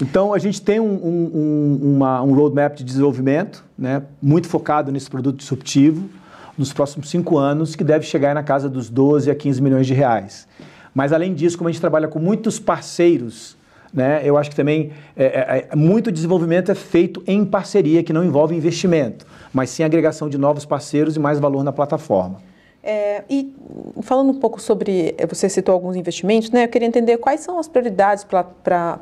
[0.00, 4.02] Então, a gente tem um, um, uma, um roadmap de desenvolvimento né?
[4.20, 6.08] muito focado nesse produto disruptivo,
[6.56, 9.94] nos próximos cinco anos, que deve chegar na casa dos 12 a 15 milhões de
[9.94, 10.46] reais.
[10.94, 13.56] Mas, além disso, como a gente trabalha com muitos parceiros,
[13.92, 18.12] né, eu acho que também é, é, é, muito desenvolvimento é feito em parceria, que
[18.12, 22.40] não envolve investimento, mas sim agregação de novos parceiros e mais valor na plataforma.
[22.84, 23.54] É, e
[24.02, 26.64] falando um pouco sobre, é, você citou alguns investimentos, né?
[26.64, 28.44] Eu queria entender quais são as prioridades para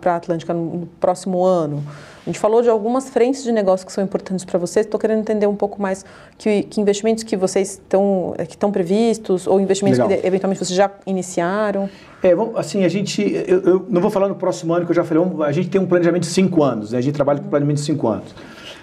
[0.04, 1.82] a Atlântica no, no, próximo ano.
[2.20, 4.84] A gente falou de algumas frentes de negócio que são importantes para vocês.
[4.84, 6.04] Estou querendo entender um pouco mais
[6.36, 10.20] que, que investimentos que vocês estão é, que estão previstos ou investimentos Legal.
[10.20, 11.88] que eventualmente vocês já iniciaram.
[12.22, 14.96] É, vamos, assim, a gente, eu, eu, não vou falar no próximo ano que eu
[14.96, 15.24] já falei.
[15.42, 16.92] A gente tem um planejamento de cinco anos.
[16.92, 16.98] Né?
[16.98, 18.34] A gente trabalha com planejamento de cinco anos.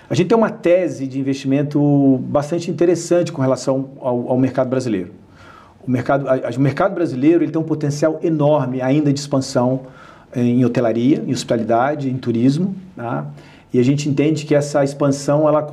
[0.09, 5.11] A gente tem uma tese de investimento bastante interessante com relação ao, ao mercado brasileiro.
[5.85, 9.81] O mercado, a, o mercado brasileiro ele tem um potencial enorme ainda de expansão
[10.33, 12.73] em hotelaria, em hospitalidade, em turismo.
[12.95, 13.27] Tá?
[13.73, 15.67] E a gente entende que essa expansão ela,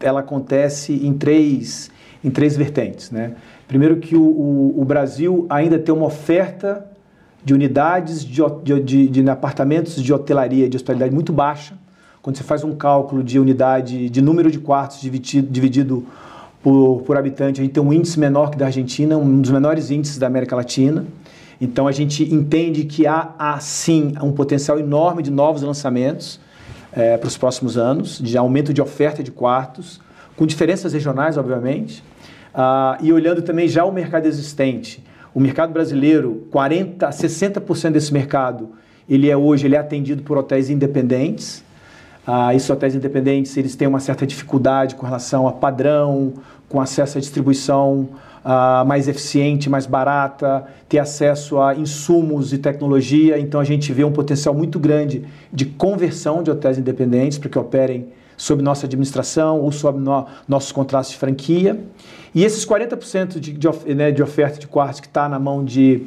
[0.00, 1.90] ela acontece em três,
[2.22, 3.10] em três vertentes.
[3.10, 3.36] Né?
[3.66, 6.86] Primeiro que o, o, o Brasil ainda tem uma oferta
[7.42, 11.74] de unidades de, de, de, de apartamentos de hotelaria de hospitalidade muito baixa
[12.28, 16.06] quando você faz um cálculo de unidade, de número de quartos dividido, dividido
[16.62, 19.90] por, por habitante, a gente tem um índice menor que da Argentina, um dos menores
[19.90, 21.06] índices da América Latina.
[21.58, 26.38] Então a gente entende que há, há sim um potencial enorme de novos lançamentos
[26.92, 29.98] é, para os próximos anos, de aumento de oferta de quartos,
[30.36, 32.04] com diferenças regionais, obviamente.
[32.52, 38.72] Ah, e olhando também já o mercado existente, o mercado brasileiro, 40 60% desse mercado,
[39.08, 41.66] ele é hoje ele é atendido por hotéis independentes.
[42.30, 46.34] Ah, esses hotéis independentes eles têm uma certa dificuldade com relação a padrão,
[46.68, 48.06] com acesso à distribuição
[48.44, 53.38] ah, mais eficiente, mais barata, ter acesso a insumos e tecnologia.
[53.38, 57.58] Então a gente vê um potencial muito grande de conversão de hotéis independentes para que
[57.58, 61.80] operem sob nossa administração ou sob no, nossos contratos de franquia.
[62.34, 66.02] E esses 40% de, de, né, de oferta de quartos que está na mão de,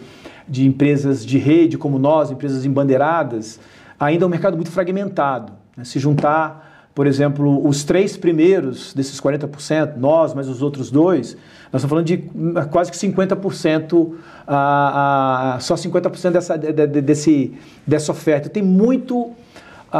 [0.47, 3.59] de empresas de rede como nós, empresas embandeiradas,
[3.99, 5.60] ainda é um mercado muito fragmentado.
[5.75, 5.83] Né?
[5.83, 11.37] Se juntar por exemplo, os três primeiros desses 40%, nós, mas os outros dois,
[11.71, 12.17] nós estamos falando de
[12.69, 14.13] quase que 50%,
[14.45, 17.53] a, a, só 50% dessa, de, de, desse,
[17.87, 18.49] dessa oferta.
[18.49, 19.31] Tem muito,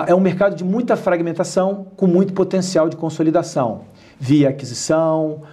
[0.05, 3.84] é um mercado de muita fragmentação, com muito potencial de consolidação,
[4.19, 5.43] via aquisição,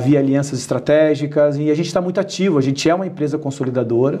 [0.00, 4.20] via alianças estratégicas, e a gente está muito ativo, a gente é uma empresa consolidadora,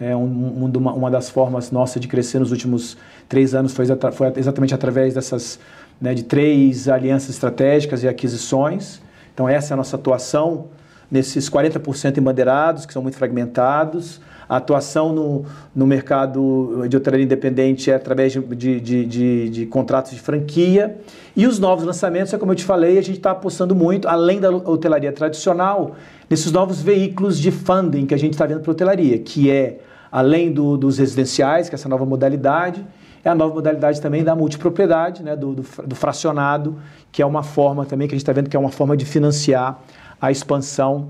[0.00, 2.96] é um, um, uma, uma, das formas nossa de crescer nos últimos
[3.28, 5.58] três anos foi, foi exatamente através dessas
[6.00, 9.00] né, de três alianças estratégicas e aquisições.
[9.32, 10.66] Então essa é a nossa atuação
[11.10, 14.20] nesses 40% embandeirados, que são muito fragmentados.
[14.48, 20.12] A atuação no, no mercado de hotelaria independente é através de, de, de, de, contratos
[20.12, 20.98] de franquia.
[21.34, 24.40] E os novos lançamentos, é como eu te falei, a gente está apostando muito, além
[24.40, 25.94] da hotelaria tradicional,
[26.28, 29.78] nesses novos veículos de funding que a gente está vendo para a hotelaria, que é,
[30.14, 32.86] além do, dos residenciais, que é essa nova modalidade,
[33.24, 36.78] é a nova modalidade também da multipropriedade, né, do, do, do fracionado,
[37.10, 39.04] que é uma forma também que a gente está vendo que é uma forma de
[39.04, 39.82] financiar
[40.20, 41.08] a expansão,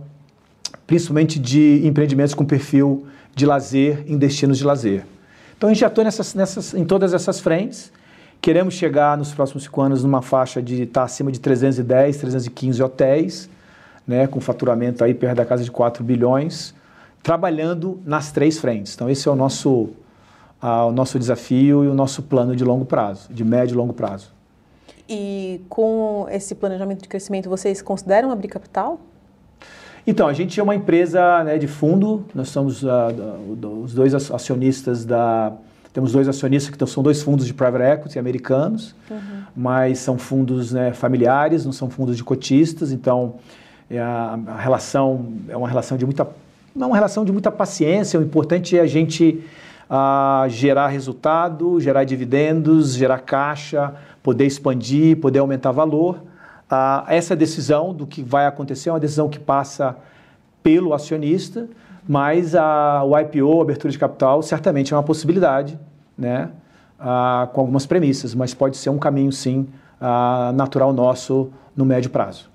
[0.86, 5.04] principalmente de empreendimentos com perfil de lazer em destinos de lazer.
[5.54, 7.92] Então a gente atua nessas, nessas, em todas essas frentes.
[8.40, 12.82] Queremos chegar nos próximos cinco anos numa faixa de estar tá acima de 310, 315
[12.82, 13.50] hotéis,
[14.06, 16.74] né, com faturamento aí perto da casa de 4 bilhões,
[17.24, 18.94] trabalhando nas três frentes.
[18.94, 19.88] Então esse é o nosso,
[20.62, 24.32] o nosso desafio e o nosso plano de longo prazo, de médio e longo prazo.
[25.08, 29.00] E com esse planejamento de crescimento, vocês consideram abrir capital?
[30.06, 32.88] Então, a gente é uma empresa né, de fundo, nós somos uh,
[33.82, 35.52] os dois acionistas da.
[35.94, 39.42] Temos dois acionistas que são dois fundos de private equity americanos, uhum.
[39.56, 43.36] mas são fundos né, familiares, não são fundos de cotistas, então
[43.88, 46.26] é a, a, relação é uma relação de muita.
[46.74, 49.44] Não é uma relação de muita paciência, o importante é a gente
[49.88, 56.22] uh, gerar resultado, gerar dividendos, gerar caixa, poder expandir, poder aumentar valor.
[56.68, 59.96] Ah, essa decisão do que vai acontecer é uma decisão que passa
[60.62, 61.68] pelo acionista,
[62.08, 65.78] mas a, o IPO, a abertura de capital, certamente é uma possibilidade,
[66.16, 66.50] né?
[66.98, 69.68] Ah, com algumas premissas, mas pode ser um caminho, sim,
[70.00, 72.53] ah, natural nosso no médio prazo.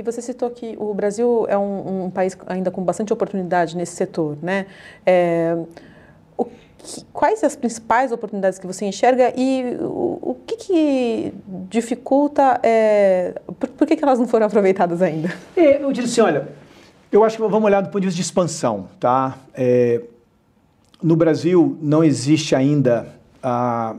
[0.00, 3.94] E você citou que o Brasil é um, um país ainda com bastante oportunidade nesse
[3.94, 4.64] setor, né?
[5.04, 5.54] É,
[7.12, 11.34] quais as principais oportunidades que você enxerga e o, o que, que
[11.68, 15.30] dificulta, é, por, por que, que elas não foram aproveitadas ainda?
[15.54, 16.48] É, eu diria assim, olha,
[17.12, 19.36] eu acho que vamos olhar do ponto de vista de expansão, tá?
[19.52, 20.00] É,
[21.02, 23.06] no Brasil não existe ainda
[23.42, 23.96] a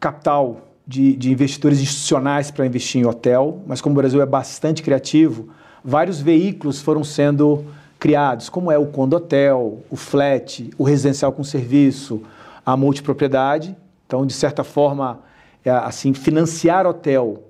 [0.00, 4.82] capital de, de investidores institucionais para investir em hotel, mas como o Brasil é bastante
[4.82, 5.48] criativo,
[5.82, 7.64] vários veículos foram sendo
[7.98, 12.22] criados, como é o condotel, o flat, o residencial com serviço,
[12.64, 13.74] a multipropriedade.
[14.06, 15.20] Então, de certa forma,
[15.64, 17.42] é, assim, financiar hotel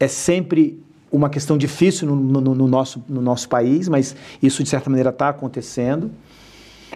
[0.00, 4.68] é sempre uma questão difícil no, no, no, nosso, no nosso país, mas isso, de
[4.68, 6.10] certa maneira, está acontecendo.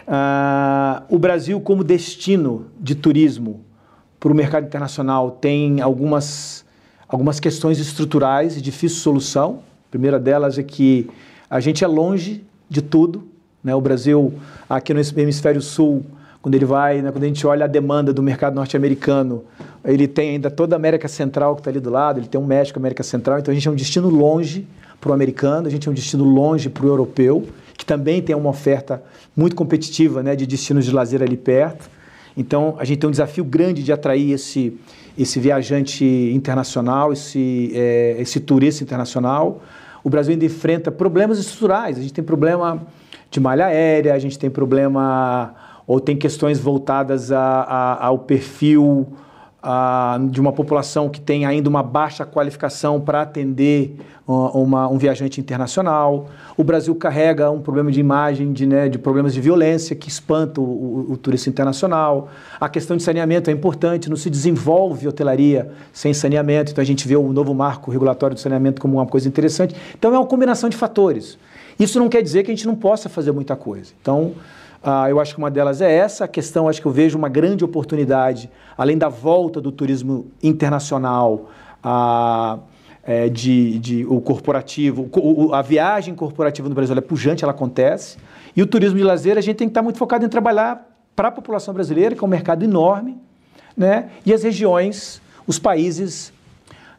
[0.07, 3.61] Uh, o Brasil, como destino de turismo
[4.23, 6.63] para o mercado internacional, tem algumas,
[7.09, 9.59] algumas questões estruturais de difícil solução.
[9.89, 11.09] A primeira delas é que
[11.49, 13.27] a gente é longe de tudo.
[13.61, 13.75] Né?
[13.75, 14.33] O Brasil,
[14.69, 16.05] aqui no hemisfério sul,
[16.41, 19.43] quando ele vai, né, quando a gente olha a demanda do mercado norte-americano,
[19.83, 22.45] ele tem ainda toda a América Central que está ali do lado, ele tem um
[22.45, 24.65] México, América Central, então a gente é um destino longe
[25.01, 27.45] para o americano, a gente é um destino longe para o europeu,
[27.77, 29.03] que também tem uma oferta
[29.35, 31.89] muito competitiva né, de destinos de lazer ali perto.
[32.35, 34.77] Então a gente tem um desafio grande de atrair esse,
[35.17, 39.61] esse viajante internacional, esse, é, esse turista internacional
[40.03, 41.97] o Brasil ainda enfrenta problemas estruturais.
[41.97, 42.85] A gente tem problema
[43.31, 45.55] de malha aérea, a gente tem problema
[45.87, 49.07] ou tem questões voltadas a, a, ao perfil
[49.65, 53.95] a, de uma população que tem ainda uma baixa qualificação para atender
[54.27, 56.27] uma, um viajante internacional.
[56.57, 60.59] O Brasil carrega um problema de imagem, de, né, de problemas de violência que espanta
[60.59, 62.27] o, o, o, turista internacional.
[62.59, 67.07] A questão de saneamento é importante, não se desenvolve hotelaria sem saneamento, então a gente
[67.07, 69.73] vê o novo marco regulatório do saneamento como uma coisa interessante.
[69.97, 71.37] Então é uma combinação de fatores.
[71.79, 73.93] Isso não quer dizer que a gente não possa fazer muita coisa.
[74.01, 74.33] Então,
[74.83, 76.25] ah, eu acho que uma delas é essa.
[76.25, 81.49] A questão, acho que eu vejo uma grande oportunidade, além da volta do turismo internacional,
[81.81, 82.59] ah,
[83.01, 88.17] é, de, de, o corporativo, o, a viagem corporativa no Brasil é pujante, ela acontece.
[88.55, 91.29] E o turismo de lazer, a gente tem que estar muito focado em trabalhar para
[91.29, 93.17] a população brasileira, que é um mercado enorme,
[93.75, 94.09] né?
[94.25, 96.32] e as regiões, os países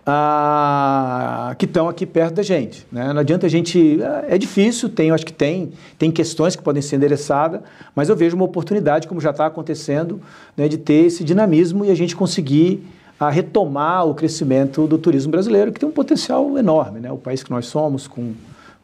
[0.06, 2.86] ah, que estão aqui perto da gente.
[2.92, 3.12] Né?
[3.12, 3.98] Não adianta a gente.
[4.28, 7.60] É difícil, tem, acho que tem, tem questões que podem ser endereçadas,
[7.94, 10.20] mas eu vejo uma oportunidade, como já está acontecendo,
[10.56, 12.86] né, de ter esse dinamismo e a gente conseguir
[13.18, 17.00] a retomar o crescimento do turismo brasileiro, que tem um potencial enorme.
[17.00, 17.10] Né?
[17.10, 18.32] O país que nós somos, com,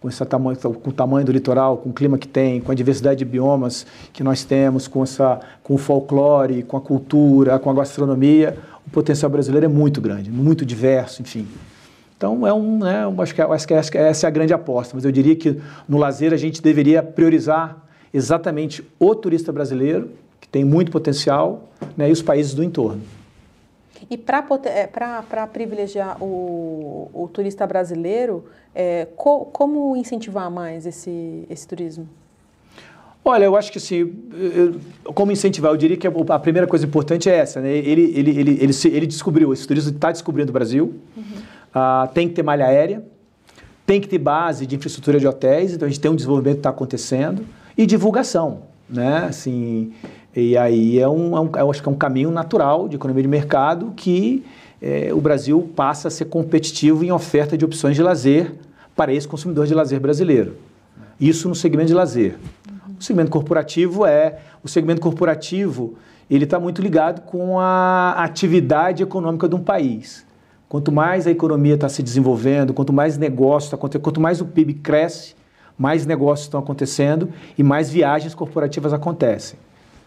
[0.00, 2.74] com, esse tamanho, com o tamanho do litoral, com o clima que tem, com a
[2.74, 7.70] diversidade de biomas que nós temos, com, essa, com o folclore, com a cultura, com
[7.70, 8.56] a gastronomia,
[8.86, 11.46] o potencial brasileiro é muito grande, muito diverso, enfim.
[12.16, 15.10] Então, é um, né, acho, que, acho que essa é a grande aposta, mas eu
[15.10, 20.90] diria que no lazer a gente deveria priorizar exatamente o turista brasileiro, que tem muito
[20.90, 23.00] potencial, né, e os países do entorno.
[24.10, 31.66] E para é, privilegiar o, o, turista brasileiro, é, co, como incentivar mais esse, esse
[31.66, 32.08] turismo?
[33.24, 34.12] Olha, eu acho que assim,
[35.14, 37.70] como incentivar, eu diria que a primeira coisa importante é essa, né?
[37.70, 41.22] Ele, ele, ele, ele, ele descobriu, esse turismo está descobrindo o Brasil, uhum.
[41.22, 43.04] uh, tem que ter malha aérea,
[43.84, 46.60] tem que ter base de infraestrutura de hotéis, então a gente tem um desenvolvimento que
[46.60, 47.44] está acontecendo,
[47.76, 49.26] e divulgação, né?
[49.28, 49.92] Assim,
[50.34, 53.22] e aí é um, é um, eu acho que é um caminho natural de economia
[53.22, 54.44] de mercado que
[54.80, 58.54] é, o Brasil passa a ser competitivo em oferta de opções de lazer
[58.96, 60.56] para esse consumidor de lazer brasileiro.
[61.20, 62.38] Isso no segmento de lazer.
[63.00, 65.96] O segmento corporativo é o segmento corporativo
[66.30, 70.24] ele está muito ligado com a atividade econômica de um país.
[70.68, 74.44] Quanto mais a economia está se desenvolvendo, quanto mais negócios está acontecendo, quanto mais o
[74.44, 75.34] PIB cresce,
[75.76, 79.58] mais negócios estão acontecendo e mais viagens corporativas acontecem.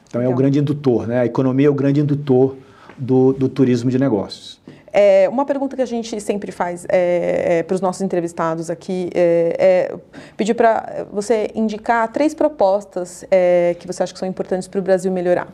[0.07, 1.19] Então é o grande indutor, né?
[1.21, 2.55] A economia é o grande indutor
[2.97, 4.61] do, do turismo de negócios.
[4.93, 9.09] É, uma pergunta que a gente sempre faz é, é, para os nossos entrevistados aqui
[9.15, 9.55] é,
[9.91, 9.95] é
[10.37, 14.83] pedir para você indicar três propostas é, que você acha que são importantes para o
[14.83, 15.47] Brasil melhorar.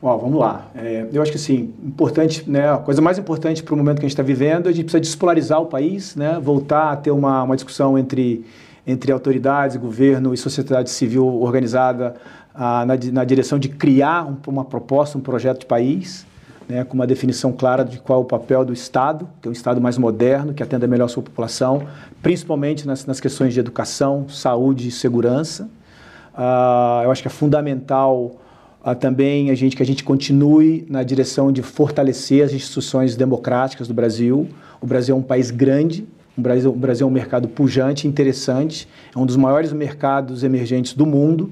[0.00, 0.70] Ó, vamos lá.
[0.74, 2.72] É, eu acho que sim, importante, né?
[2.72, 5.00] A coisa mais importante para o momento que a gente está vivendo, a gente precisa
[5.00, 6.38] despolarizar o país, né?
[6.40, 8.44] Voltar a ter uma, uma discussão entre
[8.88, 12.14] entre autoridades, governo e sociedade civil organizada
[12.54, 16.26] ah, na, na, direção de criar um, uma proposta, um projeto de país,
[16.68, 19.52] né, com uma definição clara de qual é o papel do Estado, que é um
[19.52, 21.86] Estado mais moderno, que atenda melhor a sua população,
[22.22, 25.70] principalmente nas, nas questões de educação, saúde e segurança.
[26.34, 28.36] Ah, eu acho que é fundamental
[28.84, 33.88] ah, também a gente, que a gente continue na direção de fortalecer as instituições democráticas
[33.88, 34.46] do Brasil.
[34.80, 38.86] O Brasil é um país grande, o Brasil, o Brasil é um mercado pujante, interessante,
[39.14, 41.50] é um dos maiores mercados emergentes do mundo,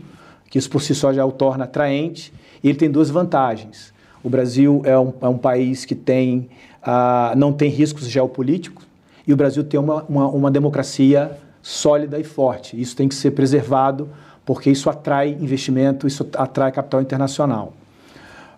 [0.50, 3.95] que isso por si só já o torna atraente, e ele tem duas vantagens.
[4.26, 6.48] O Brasil é um, é um país que tem,
[6.82, 8.84] uh, não tem riscos geopolíticos,
[9.24, 12.80] e o Brasil tem uma, uma, uma democracia sólida e forte.
[12.80, 14.08] Isso tem que ser preservado,
[14.44, 17.72] porque isso atrai investimento, isso atrai capital internacional.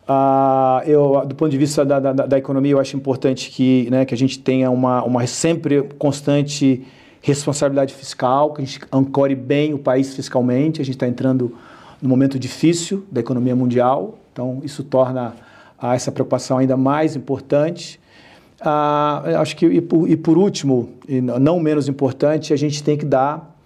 [0.09, 4.07] Uh, eu, do ponto de vista da, da, da, economia, eu acho importante que, né,
[4.07, 6.83] que a gente tenha uma, uma sempre constante
[7.21, 10.81] responsabilidade fiscal, que a gente ancore bem o país fiscalmente.
[10.81, 11.55] A gente está entrando
[12.01, 15.35] num momento difícil da economia mundial, então isso torna
[15.83, 18.01] uh, essa preocupação ainda mais importante.
[18.61, 22.97] Uh, acho que, e por, e por, último, e não menos importante, a gente tem
[22.97, 23.57] que dar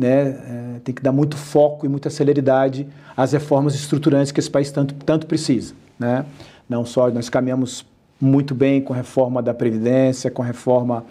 [0.00, 0.28] né,
[0.76, 4.70] é, tem que dar muito foco e muita celeridade às reformas estruturantes que esse país
[4.70, 5.74] tanto, tanto precisa.
[5.98, 6.24] Né?
[6.66, 7.84] Não só nós caminhamos
[8.18, 11.04] muito bem com a reforma da Previdência, com a reforma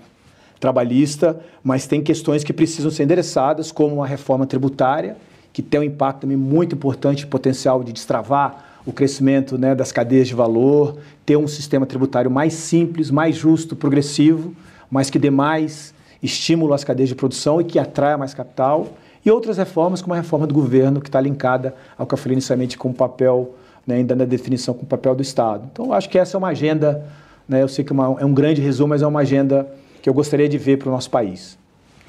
[0.60, 5.16] trabalhista, mas tem questões que precisam ser endereçadas, como a reforma tributária,
[5.54, 10.28] que tem um impacto também muito importante, potencial de destravar o crescimento né, das cadeias
[10.28, 14.54] de valor, ter um sistema tributário mais simples, mais justo, progressivo,
[14.90, 18.88] mas que dê mais estímulo às cadeias de produção e que atraia mais capital.
[19.26, 22.34] E outras reformas, como a reforma do governo, que está linkada ao que eu falei
[22.34, 25.68] inicialmente com o papel né, ainda na definição com o papel do Estado.
[25.72, 27.06] Então, acho que essa é uma agenda,
[27.48, 29.68] né, eu sei que é, uma, é um grande resumo, mas é uma agenda
[30.02, 31.58] que eu gostaria de ver para o nosso país.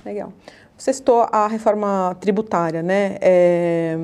[0.04, 0.32] Legal.
[0.76, 3.16] Você citou a reforma tributária, né?
[3.20, 3.98] É...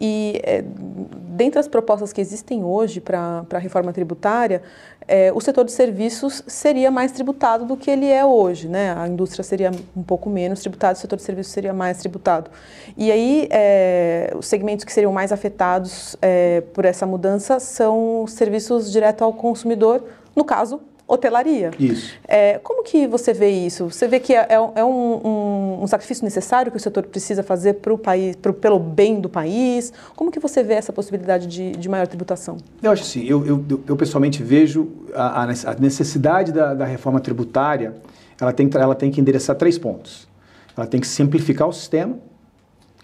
[0.00, 4.62] E é, dentre as propostas que existem hoje para a reforma tributária,
[5.06, 8.94] é, o setor de serviços seria mais tributado do que ele é hoje, né?
[8.96, 12.50] A indústria seria um pouco menos tributada, o setor de serviços seria mais tributado.
[12.96, 18.90] E aí, é, os segmentos que seriam mais afetados é, por essa mudança são serviços
[18.90, 20.80] direto ao consumidor, no caso,
[21.10, 21.72] hotelaria.
[21.78, 22.14] Isso.
[22.26, 23.90] É, como que você vê isso?
[23.90, 27.74] Você vê que é, é um, um, um, sacrifício necessário que o setor precisa fazer
[27.74, 29.92] para o país, pro, pelo bem do país?
[30.14, 32.58] Como que você vê essa possibilidade de, de maior tributação?
[32.80, 37.94] Eu acho assim, eu, eu, eu pessoalmente vejo a, a necessidade da, da, reforma tributária,
[38.40, 40.28] ela tem, ela tem que endereçar três pontos.
[40.76, 42.18] Ela tem que simplificar o sistema,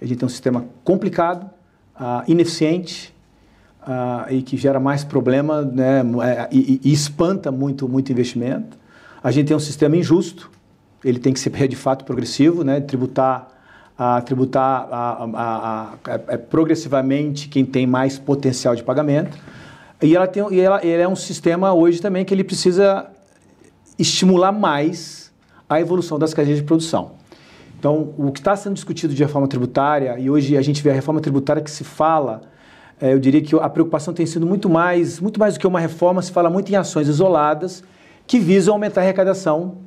[0.00, 1.50] a gente tem um sistema complicado,
[1.96, 3.15] uh, ineficiente,
[3.86, 8.76] uh, e que gera mais problema né, é, e, e, espanta muito, muito investimento.
[9.22, 10.50] A gente tem um sistema injusto,
[11.04, 13.48] ele tem que ser de fato progressivo, né, tributar,
[13.98, 14.88] uh, tributar
[15.24, 19.38] uh, progressivamente quem tem mais potencial de pagamento.
[20.02, 23.06] E, ela tem, e ela, ele é um sistema hoje também que ele precisa
[23.98, 25.32] estimular mais
[25.68, 27.12] a evolução das cadeias de produção.
[27.78, 30.94] Então, o que está sendo discutido de reforma tributária, e hoje a gente vê a
[30.94, 32.55] reforma tributária que se fala, é,
[33.00, 36.22] eu diria que a preocupação tem sido muito mais, muito mais do que uma reforma,
[36.22, 37.84] se fala muito em ações isoladas
[38.26, 39.78] que visam aumentar a arrecadação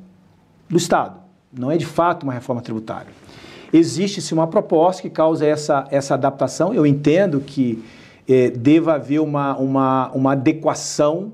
[0.68, 1.18] do Estado.
[1.52, 3.12] Não é de fato uma reforma tributária.
[3.72, 6.72] Existe-se uma proposta que causa essa, essa adaptação.
[6.72, 7.84] Eu entendo que
[8.28, 11.32] eh, deva haver uma, uma, uma adequação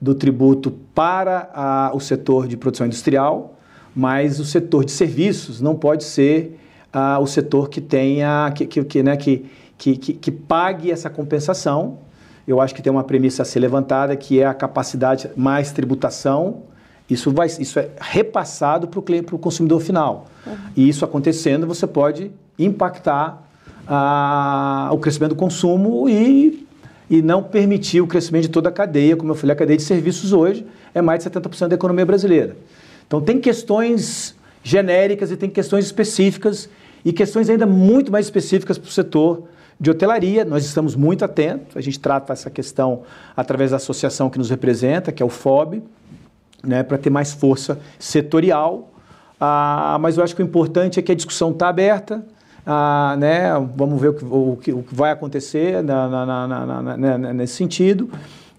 [0.00, 3.56] do tributo para a, o setor de produção industrial,
[3.96, 6.58] mas o setor de serviços não pode ser
[6.92, 9.46] ah, o setor que tenha que, que, que, né, que,
[9.78, 11.98] que, que, que pague essa compensação.
[12.46, 16.62] Eu acho que tem uma premissa a ser levantada que é a capacidade mais tributação
[17.08, 20.26] isso, vai, isso é repassado para o consumidor final.
[20.46, 20.56] Uhum.
[20.76, 23.46] E isso acontecendo, você pode impactar
[23.86, 26.66] a, o crescimento do consumo e,
[27.10, 29.16] e não permitir o crescimento de toda a cadeia.
[29.16, 32.56] Como eu falei, a cadeia de serviços hoje é mais de 70% da economia brasileira.
[33.06, 36.70] Então, tem questões genéricas e tem questões específicas
[37.04, 39.44] e questões ainda muito mais específicas para o setor
[39.78, 40.44] de hotelaria.
[40.44, 43.02] Nós estamos muito atentos, a gente trata essa questão
[43.36, 45.82] através da associação que nos representa, que é o FOB,
[46.62, 48.90] né, para ter mais força setorial.
[49.40, 52.24] Ah, mas eu acho que o importante é que a discussão está aberta,
[52.66, 56.96] ah, né, vamos ver o que, o que, o que vai acontecer na, na, na,
[56.96, 58.10] né, nesse sentido.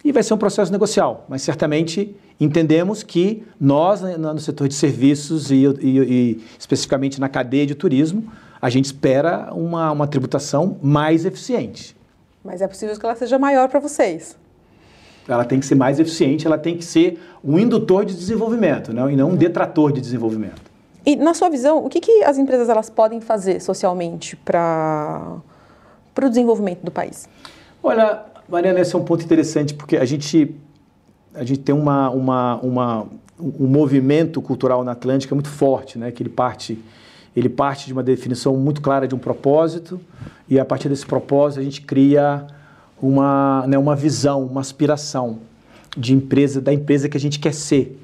[0.03, 4.75] E vai ser um processo negocial, mas certamente entendemos que nós, né, no setor de
[4.75, 8.31] serviços e, e, e especificamente na cadeia de turismo,
[8.65, 11.95] a gente espera uma, uma tributação mais eficiente.
[12.43, 14.35] Mas é possível que ela seja maior para vocês.
[15.27, 19.07] Ela tem que ser mais eficiente, ela tem que ser um indutor de desenvolvimento, não,
[19.07, 20.59] e não um detrator de desenvolvimento.
[21.05, 25.37] E na sua visão, o que, que as empresas elas podem fazer socialmente para
[26.19, 27.29] o desenvolvimento do país?
[27.83, 30.55] Olha, Mariana, esse é um ponto interessante, porque a gente,
[31.35, 33.07] a gente tem uma, uma, uma,
[33.39, 36.11] um movimento cultural na Atlântica muito forte, né?
[36.11, 36.83] que ele parte,
[37.35, 39.99] ele parte de uma definição muito clara de um propósito,
[40.49, 42.45] e a partir desse propósito a gente cria
[43.01, 45.39] uma, né, uma visão, uma aspiração
[45.97, 47.99] de empresa, da empresa que a gente quer ser.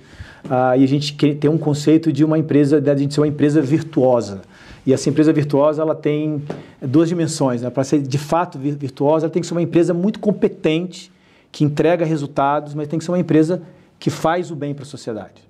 [0.49, 3.27] Ah, e a gente tem um conceito de uma empresa, de a gente ser uma
[3.27, 4.41] empresa virtuosa.
[4.85, 6.41] E essa empresa virtuosa ela tem
[6.81, 7.61] duas dimensões.
[7.61, 7.69] Né?
[7.69, 11.11] Para ser de fato virtuosa, ela tem que ser uma empresa muito competente,
[11.51, 13.61] que entrega resultados, mas tem que ser uma empresa
[13.99, 15.41] que faz o bem para a sociedade.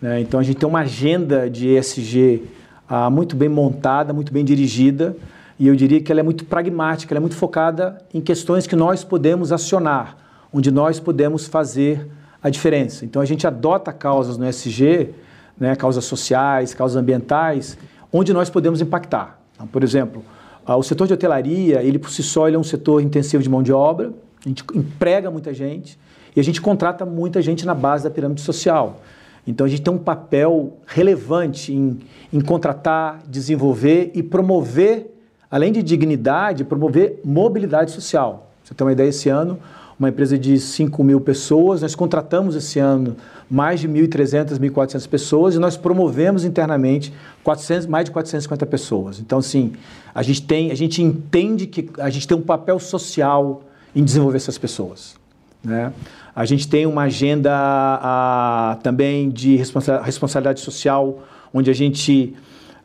[0.00, 0.20] Né?
[0.20, 2.42] Então a gente tem uma agenda de ESG
[2.88, 5.16] ah, muito bem montada, muito bem dirigida,
[5.58, 8.76] e eu diria que ela é muito pragmática, ela é muito focada em questões que
[8.76, 10.16] nós podemos acionar,
[10.52, 12.08] onde nós podemos fazer
[12.42, 13.04] a diferença.
[13.04, 15.10] Então a gente adota causas no SG,
[15.58, 17.76] né, causas sociais, causas ambientais,
[18.12, 19.40] onde nós podemos impactar.
[19.54, 20.24] Então, por exemplo,
[20.66, 23.62] o setor de hotelaria, ele por si só ele é um setor intensivo de mão
[23.62, 24.12] de obra,
[24.44, 25.98] a gente emprega muita gente
[26.36, 29.00] e a gente contrata muita gente na base da pirâmide social.
[29.48, 31.98] Então a gente tem um papel relevante em,
[32.30, 35.14] em contratar, desenvolver e promover
[35.50, 38.50] além de dignidade, promover mobilidade social.
[38.62, 39.58] Você tem uma ideia, esse ano,
[39.98, 43.16] uma empresa de 5 mil pessoas, nós contratamos esse ano
[43.50, 47.10] mais de 1.300, 1.400 pessoas e nós promovemos internamente
[47.42, 49.18] 400, mais de 450 pessoas.
[49.18, 49.72] Então, assim,
[50.14, 53.62] a gente, tem, a gente entende que a gente tem um papel social
[53.96, 55.16] em desenvolver essas pessoas.
[55.62, 55.92] Né?
[56.34, 61.20] A gente tem uma agenda a, também de responsabilidade social,
[61.52, 62.34] onde a gente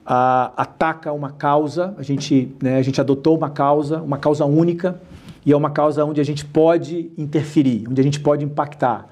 [0.05, 4.99] ataca uma causa, a gente, né, a gente adotou uma causa, uma causa única,
[5.45, 9.07] e é uma causa onde a gente pode interferir, onde a gente pode impactar,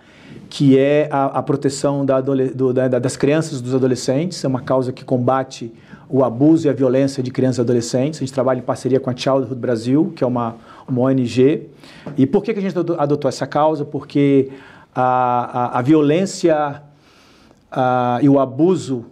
[0.49, 4.61] que é a, a proteção da, do, da, das crianças e dos adolescentes, é uma
[4.61, 5.71] causa que combate
[6.09, 8.19] o abuso e a violência de crianças e adolescentes.
[8.19, 10.57] A gente trabalha em parceria com a Childhood Brasil, que é uma,
[10.87, 11.69] uma ONG.
[12.17, 13.85] E por que, que a gente adotou essa causa?
[13.85, 14.49] Porque
[14.93, 16.81] a, a, a violência
[17.71, 19.05] a, e o abuso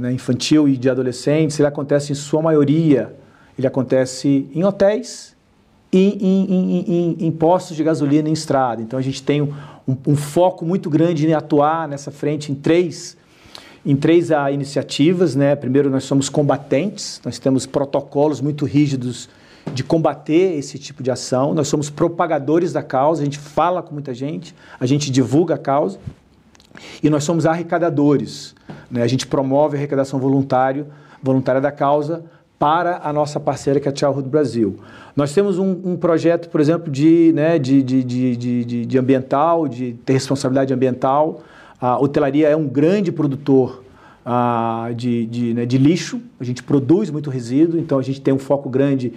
[0.00, 3.14] né, infantil e de adolescentes, ele acontece em sua maioria,
[3.58, 5.36] ele acontece em hotéis
[5.92, 8.80] e em, em, em, em postos de gasolina em estrada.
[8.80, 9.52] Então a gente tem um,
[10.06, 13.16] um, foco muito grande em atuar nessa frente em três
[13.86, 15.56] em três iniciativas, né?
[15.56, 19.30] Primeiro nós somos combatentes, nós temos protocolos muito rígidos
[19.72, 21.54] de combater esse tipo de ação.
[21.54, 25.58] Nós somos propagadores da causa, a gente fala com muita gente, a gente divulga a
[25.58, 25.98] causa.
[27.02, 28.54] E nós somos arrecadadores.
[28.90, 29.02] Né?
[29.02, 30.86] A gente promove a arrecadação voluntário,
[31.22, 32.24] voluntária da causa
[32.58, 34.78] para a nossa parceira, que é a Childhood Brasil.
[35.14, 39.94] Nós temos um, um projeto, por exemplo, de, né, de, de, de, de, ambiental, de
[40.04, 41.42] ter responsabilidade ambiental.
[41.80, 43.82] A hotelaria é um grande produtor
[44.30, 48.34] ah, de, de, né, de, lixo, a gente produz muito resíduo, então a gente tem
[48.34, 49.14] um foco grande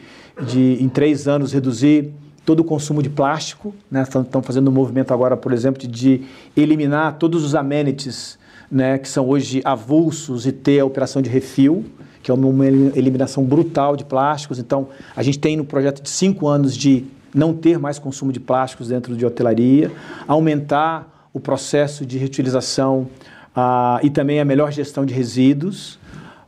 [0.48, 2.14] de, em três anos, reduzir
[2.46, 4.04] todo o consumo de plástico, né?
[4.04, 6.22] Estão fazendo um movimento agora, por exemplo, de
[6.56, 8.40] eliminar todos os amenities,
[8.72, 8.98] né?
[8.98, 11.84] Que são hoje avulsos e ter a operação de refil,
[12.24, 14.60] que é uma eliminação brutal de plásticos.
[14.60, 17.04] Então, a gente tem no projeto de cinco anos de
[17.36, 19.92] não ter mais consumo de plásticos dentro de hotelaria,
[20.26, 23.10] aumentar o processo de reutilização
[23.56, 26.00] ah, e também a melhor gestão de resíduos.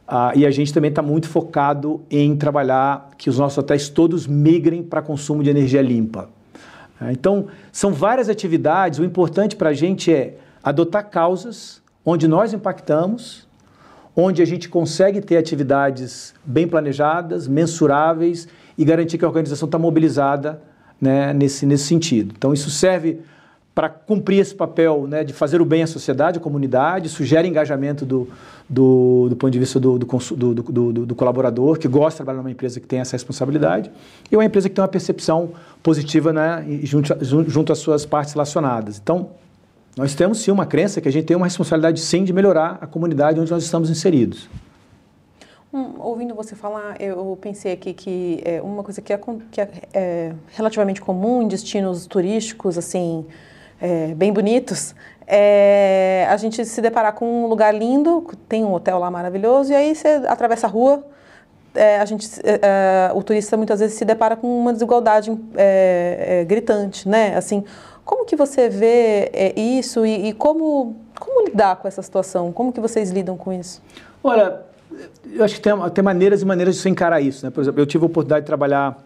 [0.08, 4.28] Ah, e a gente também está muito focado em trabalhar que os nossos hotéis todos
[4.28, 6.30] migrem para consumo de energia limpa.
[7.00, 9.00] Ah, então, são várias atividades.
[9.00, 13.48] O importante para a gente é adotar causas onde nós impactamos,
[14.16, 18.48] onde a gente consegue ter atividades bem planejadas, mensuráveis
[18.78, 20.62] e garantir que a organização está mobilizada
[21.00, 22.34] né, nesse, nesse sentido.
[22.38, 23.20] Então, isso serve
[23.76, 28.06] para cumprir esse papel né, de fazer o bem à sociedade, à comunidade, sugere engajamento
[28.06, 28.30] do,
[28.70, 32.52] do, do ponto de vista do, do, do, do, colaborador, que gosta de trabalhar numa
[32.52, 33.92] empresa que tem essa responsabilidade,
[34.32, 35.52] e uma empresa que tem uma percepção
[35.82, 37.16] positiva né, junto,
[37.48, 39.00] junto às suas partes relacionadas.
[39.02, 39.32] Então,
[39.98, 42.86] nós temos sim uma crença que a gente tem uma responsabilidade sim de melhorar a
[42.86, 44.50] comunidade onde nós estamos inseridos.
[45.74, 49.20] Hum, ouvindo você falar, eu pensei aqui que é, uma coisa que é,
[49.52, 53.26] que é, é relativamente comum em destinos turísticos, assim,
[53.82, 54.96] é, bem bonitos,
[55.28, 59.76] é a gente se deparar com um lugar lindo, tem um hotel lá maravilhoso, e
[59.76, 61.06] aí você atravessa a rua,
[61.76, 66.42] é, a gente, é, é o turista muitas vezes se depara com uma desigualdade é,
[66.42, 67.36] é, gritante, né?
[67.36, 67.64] Assim,
[68.06, 72.52] como que você vê isso e, e, como, como lidar com essa situação?
[72.52, 73.82] Como que vocês lidam com isso?
[74.24, 74.62] Olha,
[75.32, 77.46] eu acho que tem, tem maneiras e maneiras de se encarar isso.
[77.46, 77.52] Né?
[77.52, 78.98] Por exemplo, eu tive a oportunidade de trabalhar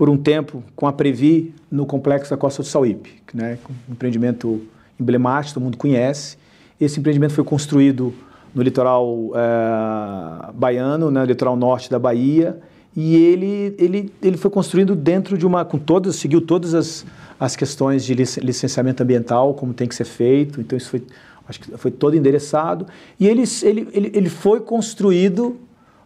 [0.00, 3.58] por um tempo com a Previ no complexo da Costa do Sauípe, né?
[3.86, 4.62] um empreendimento
[4.98, 6.38] emblemático, todo mundo conhece.
[6.80, 8.14] Esse empreendimento foi construído
[8.54, 12.58] no litoral é, baiano, né, no litoral norte da Bahia,
[12.96, 17.04] e ele, ele, ele foi construído dentro de uma, com todas, seguiu todas as,
[17.38, 21.04] as questões de licenciamento ambiental, como tem que ser feito, então isso foi
[21.46, 22.86] acho que foi todo endereçado,
[23.18, 25.58] e ele, ele, ele, ele foi construído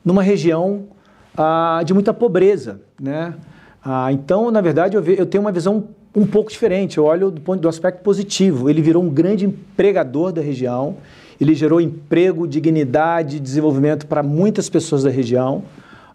[0.05, 0.89] numa região
[1.37, 2.81] ah, de muita pobreza.
[3.01, 3.35] Né?
[3.85, 5.85] Ah, então, na verdade, eu, ve, eu tenho uma visão
[6.17, 8.71] um pouco diferente, eu olho do ponto do aspecto positivo.
[8.71, 10.97] Ele virou um grande empregador da região,
[11.41, 15.65] ele gerou emprego, dignidade, desenvolvimento para muitas pessoas da região.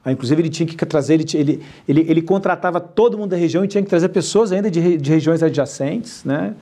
[0.03, 3.63] Ah, inclusive, ele tinha que trazer, ele, ele, ele, ele, contratava todo mundo da região
[3.65, 6.55] e tinha que trazer pessoas ainda de, de regiões adjacentes, né?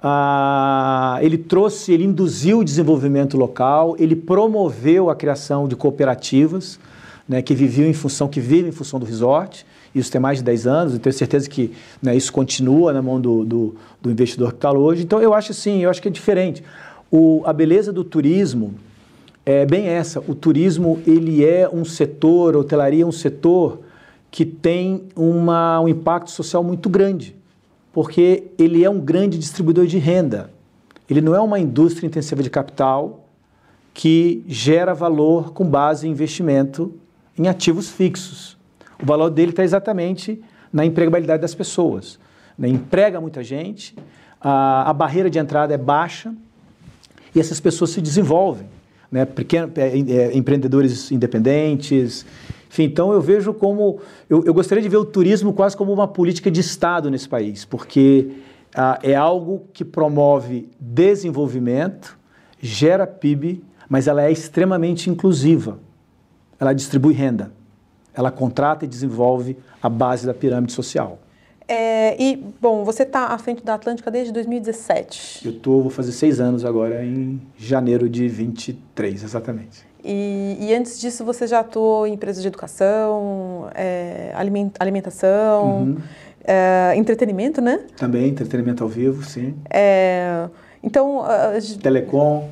[0.00, 6.78] Ah, ele trouxe, ele induziu o desenvolvimento local, ele promoveu a criação de cooperativas,
[7.28, 9.66] né, que viviam em função, que vivem em função do resort.
[9.98, 11.72] Isso tem mais de 10 anos, e tenho certeza que
[12.02, 15.02] né, isso continua na mão do, do, do investidor que está hoje.
[15.02, 16.62] Então, eu acho assim, eu acho que é diferente.
[17.10, 18.74] O, a beleza do turismo
[19.44, 20.20] é bem essa.
[20.20, 23.80] O turismo, ele é um setor, a hotelaria é um setor
[24.30, 27.36] que tem uma, um impacto social muito grande
[27.96, 30.50] porque ele é um grande distribuidor de renda.
[31.08, 33.26] Ele não é uma indústria intensiva de capital
[33.94, 36.92] que gera valor com base em investimento
[37.38, 38.55] em ativos fixos.
[39.02, 40.42] O valor dele está exatamente
[40.72, 42.18] na empregabilidade das pessoas.
[42.58, 42.68] Né?
[42.68, 43.94] Emprega muita gente,
[44.40, 46.34] a, a, barreira de entrada é baixa
[47.34, 48.66] e essas pessoas se desenvolvem.
[49.10, 49.24] Né?
[49.24, 52.26] Pequeno, é, é, empreendedores independentes,
[52.68, 54.00] enfim, então eu vejo como.
[54.28, 57.64] Eu, eu, gostaria de ver o turismo quase como uma política de Estado nesse país,
[57.64, 58.32] porque
[58.74, 62.18] ah, é algo que promove desenvolvimento,
[62.60, 65.78] gera PIB, mas ela é extremamente inclusiva.
[66.60, 67.50] Ela distribui renda.
[68.16, 71.18] Ela contrata e desenvolve a base da pirâmide social.
[71.68, 75.46] É, e, bom, você está à frente da Atlântica desde 2017.
[75.46, 79.84] Eu tô, vou fazer seis anos agora, em janeiro de 23, exatamente.
[80.04, 84.32] E, e, antes disso você já atuou em empresas de educação, é,
[84.78, 85.96] alimentação, uhum.
[86.44, 87.80] é, entretenimento, né?
[87.96, 89.56] Também, entretenimento ao vivo, sim.
[89.68, 90.48] É,
[90.80, 91.18] então...
[91.18, 92.48] Uh, Telecom.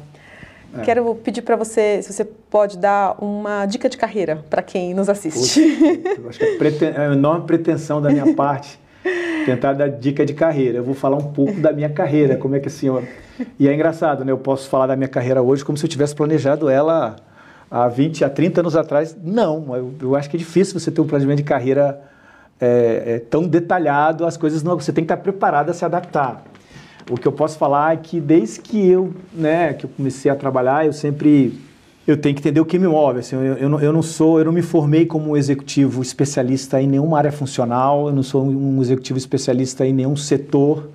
[0.77, 0.83] É.
[0.83, 5.09] Quero pedir para você, se você pode dar uma dica de carreira para quem nos
[5.09, 5.61] assiste.
[6.17, 8.79] Poxa, acho que é, preten é uma enorme pretensão da minha parte
[9.45, 10.79] tentar dar dica de carreira.
[10.79, 12.87] Eu vou falar um pouco da minha carreira, como é que assim...
[12.87, 13.05] Eu...
[13.59, 14.33] E é engraçado, né?
[14.33, 17.17] Eu posso falar da minha carreira hoje como se eu tivesse planejado ela
[17.71, 19.77] há 20, há 30 anos atrás, não.
[19.77, 22.01] Eu, eu acho que é difícil você ter um planejamento de carreira
[22.61, 24.79] é, é, tão detalhado, as coisas não.
[24.79, 26.43] Você tem que estar preparado a se adaptar.
[27.11, 30.35] O que eu posso falar é que desde que eu, né, que eu comecei a
[30.35, 31.59] trabalhar, eu sempre
[32.07, 33.21] eu tenho que entender o que me move.
[33.21, 36.87] Assim, eu, eu, não, eu não sou, eu não me formei como executivo especialista em
[36.87, 38.09] nenhuma área funcional.
[38.09, 40.91] Eu não sou um executivo especialista em nenhum setor.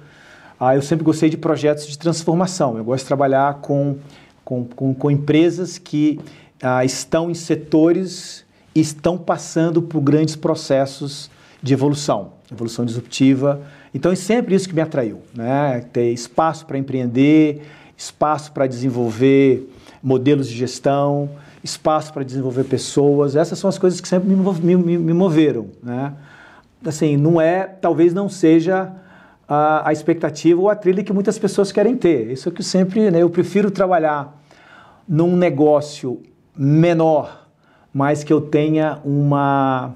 [0.60, 2.78] Ah, eu sempre gostei de projetos de transformação.
[2.78, 3.98] Eu gosto de trabalhar com,
[4.46, 6.20] com, com, com empresas que
[6.62, 8.46] ah, estão em setores
[8.76, 11.32] e estão passando por grandes processos
[11.62, 13.62] de evolução, evolução disruptiva.
[13.94, 15.84] Então é sempre isso que me atraiu, né?
[15.92, 17.62] Ter espaço para empreender,
[17.98, 19.70] espaço para desenvolver
[20.02, 21.30] modelos de gestão,
[21.64, 23.36] espaço para desenvolver pessoas.
[23.36, 26.14] Essas são as coisas que sempre me, me, me moveram, né?
[26.86, 28.92] Assim, não é, talvez não seja
[29.48, 32.32] a, a, expectativa ou a trilha que muitas pessoas querem ter.
[32.32, 33.22] Isso é que sempre, né?
[33.22, 34.40] Eu prefiro trabalhar
[35.08, 36.22] num negócio
[36.56, 37.50] menor,
[37.94, 39.94] mas que eu tenha uma,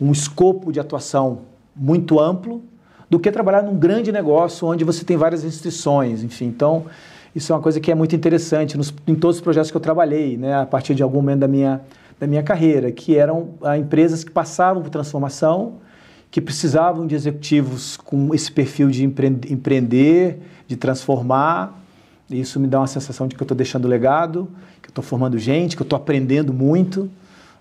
[0.00, 1.40] um escopo de atuação
[1.74, 2.62] muito amplo,
[3.08, 6.46] do que trabalhar num grande negócio onde você tem várias restrições, enfim.
[6.46, 6.86] Então,
[7.34, 9.80] isso é uma coisa que é muito interessante nos, em todos os projetos que eu
[9.80, 11.80] trabalhei, né, a partir de algum momento da minha,
[12.18, 15.74] da minha carreira, que eram ah, empresas que passavam por transformação,
[16.30, 21.82] que precisavam de executivos com esse perfil de empreender, de transformar.
[22.28, 24.48] Isso me dá uma sensação de que eu estou deixando legado,
[24.82, 27.08] que eu estou formando gente, que eu estou aprendendo muito.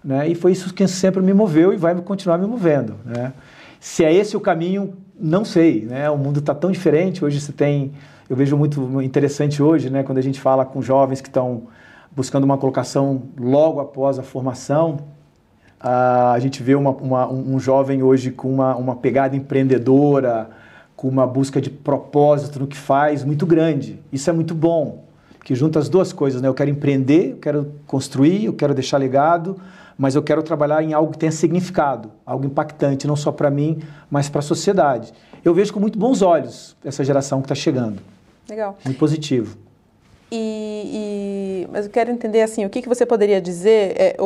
[0.04, 0.30] Né?
[0.30, 2.96] E foi isso que sempre me moveu e vai continuar me movendo.
[3.06, 3.34] Né?
[3.80, 5.86] Se é esse o caminho, não sei.
[5.86, 6.09] Né?
[6.09, 7.24] O mundo está tão diferente.
[7.24, 7.93] Hoje você tem.
[8.30, 11.68] Eu vejo muito interessante hoje, né, quando a gente fala com jovens que estão
[12.11, 14.97] buscando uma colocação logo após a formação
[15.88, 20.49] a gente vê uma, uma, um jovem hoje com uma, uma pegada empreendedora,
[20.95, 23.99] com uma busca de propósito no que faz muito grande.
[24.11, 25.03] Isso é muito bom,
[25.43, 26.47] que junta as duas coisas, né?
[26.47, 29.57] Eu quero empreender, eu quero construir, eu quero deixar legado,
[29.98, 33.82] mas eu quero trabalhar em algo que tenha significado, algo impactante, não só para mim,
[34.10, 35.14] mas para a sociedade.
[35.43, 38.02] Eu vejo com muito bons olhos essa geração que está chegando.
[38.50, 38.78] Legal.
[38.84, 39.58] Muito positivo.
[40.32, 44.18] E, e, mas eu quero entender assim, o que, que você poderia dizer, é,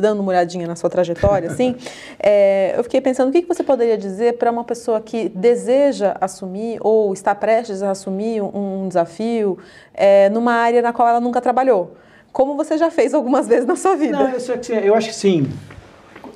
[0.00, 1.74] dando uma olhadinha na sua trajetória, assim,
[2.22, 6.16] é, eu fiquei pensando o que, que você poderia dizer para uma pessoa que deseja
[6.20, 9.58] assumir ou está prestes a assumir um, um desafio
[9.92, 11.96] é, numa área na qual ela nunca trabalhou,
[12.34, 14.18] como você já fez algumas vezes na sua vida.
[14.18, 15.48] Não, eu, eu acho que sim.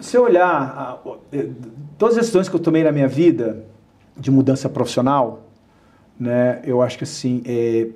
[0.01, 0.99] Se eu olhar a,
[1.99, 3.65] todas as decisões que eu tomei na minha vida
[4.17, 5.43] de mudança profissional,
[6.19, 7.89] né, eu acho que assim é,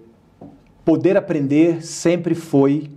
[0.85, 2.91] poder aprender sempre foi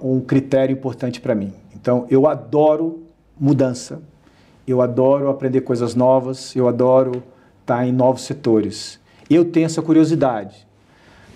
[0.00, 1.52] um critério importante para mim.
[1.74, 3.02] Então, eu adoro
[3.38, 4.00] mudança,
[4.66, 7.20] eu adoro aprender coisas novas, eu adoro
[7.60, 9.00] estar em novos setores.
[9.28, 10.66] Eu tenho essa curiosidade.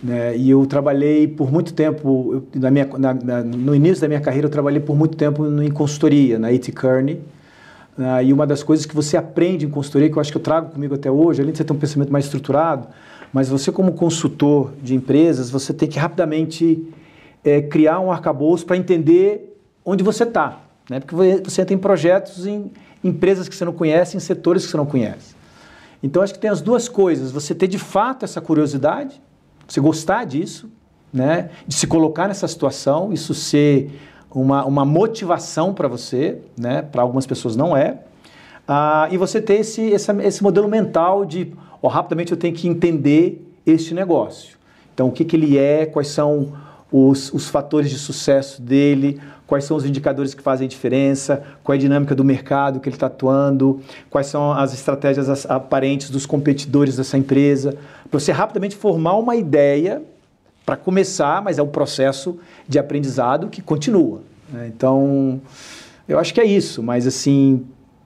[0.03, 0.37] Né?
[0.37, 4.21] E eu trabalhei por muito tempo, eu, na minha, na, na, no início da minha
[4.21, 6.73] carreira, eu trabalhei por muito tempo em consultoria, na A.T.
[6.73, 7.21] Kearney.
[7.99, 10.43] Uh, e uma das coisas que você aprende em consultoria, que eu acho que eu
[10.43, 12.87] trago comigo até hoje, além de você ter um pensamento mais estruturado,
[13.33, 16.89] mas você, como consultor de empresas, você tem que rapidamente
[17.45, 20.61] é, criar um arcabouço para entender onde você está.
[20.89, 21.01] Né?
[21.01, 22.71] Porque você tem projetos em
[23.03, 25.37] empresas que você não conhece, em setores que você não conhece.
[26.03, 27.33] Então, acho que tem as duas coisas.
[27.33, 29.21] Você ter de fato essa curiosidade,
[29.69, 30.71] você gostar disso,
[31.13, 31.51] né?
[31.67, 33.91] de se colocar nessa situação, isso ser
[34.31, 36.83] uma, uma motivação para você, né?
[36.83, 37.99] para algumas pessoas não é.
[38.67, 42.67] Ah, e você ter esse, esse, esse modelo mental de ou rapidamente eu tenho que
[42.67, 44.59] entender este negócio.
[44.93, 46.53] Então, o que, que ele é, quais são
[46.91, 51.79] os, os fatores de sucesso dele, quais são os indicadores que fazem diferença, qual é
[51.79, 53.81] a dinâmica do mercado que ele está atuando,
[54.11, 57.77] quais são as estratégias aparentes dos competidores dessa empresa,
[58.11, 60.03] para você rapidamente formar uma ideia
[60.65, 64.21] para começar, mas é um processo de aprendizado que continua.
[64.53, 64.71] Né?
[64.75, 65.41] Então,
[66.07, 67.65] eu acho que é isso, mas assim,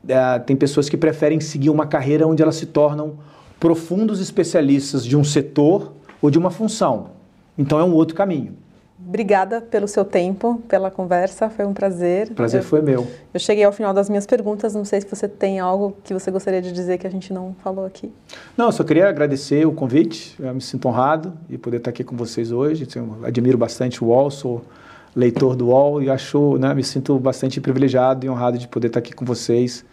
[0.09, 3.15] é, tem pessoas que preferem seguir uma carreira onde elas se tornam
[3.59, 7.11] profundos especialistas de um setor ou de uma função.
[7.57, 8.55] Então é um outro caminho.
[9.07, 12.31] Obrigada pelo seu tempo, pela conversa, foi um prazer.
[12.31, 13.07] Prazer eu, foi meu.
[13.35, 16.31] Eu cheguei ao final das minhas perguntas, não sei se você tem algo que você
[16.31, 18.13] gostaria de dizer que a gente não falou aqui.
[18.57, 22.05] Não, eu só queria agradecer o convite, eu me sinto honrado de poder estar aqui
[22.05, 24.63] com vocês hoje, eu admiro bastante o UOL, sou
[25.15, 29.01] leitor do UOL e acho, né, me sinto bastante privilegiado e honrado de poder estar
[29.01, 29.85] aqui com vocês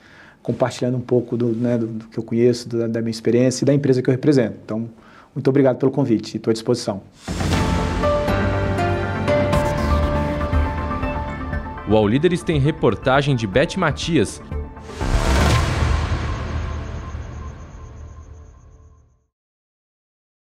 [0.41, 3.66] compartilhando um pouco do, né, do, do que eu conheço, do, da minha experiência e
[3.66, 4.55] da empresa que eu represento.
[4.64, 4.89] Então,
[5.36, 7.01] muito obrigado pelo convite e estou à disposição.
[11.89, 14.39] O All Líderes tem reportagem de Beth Matias,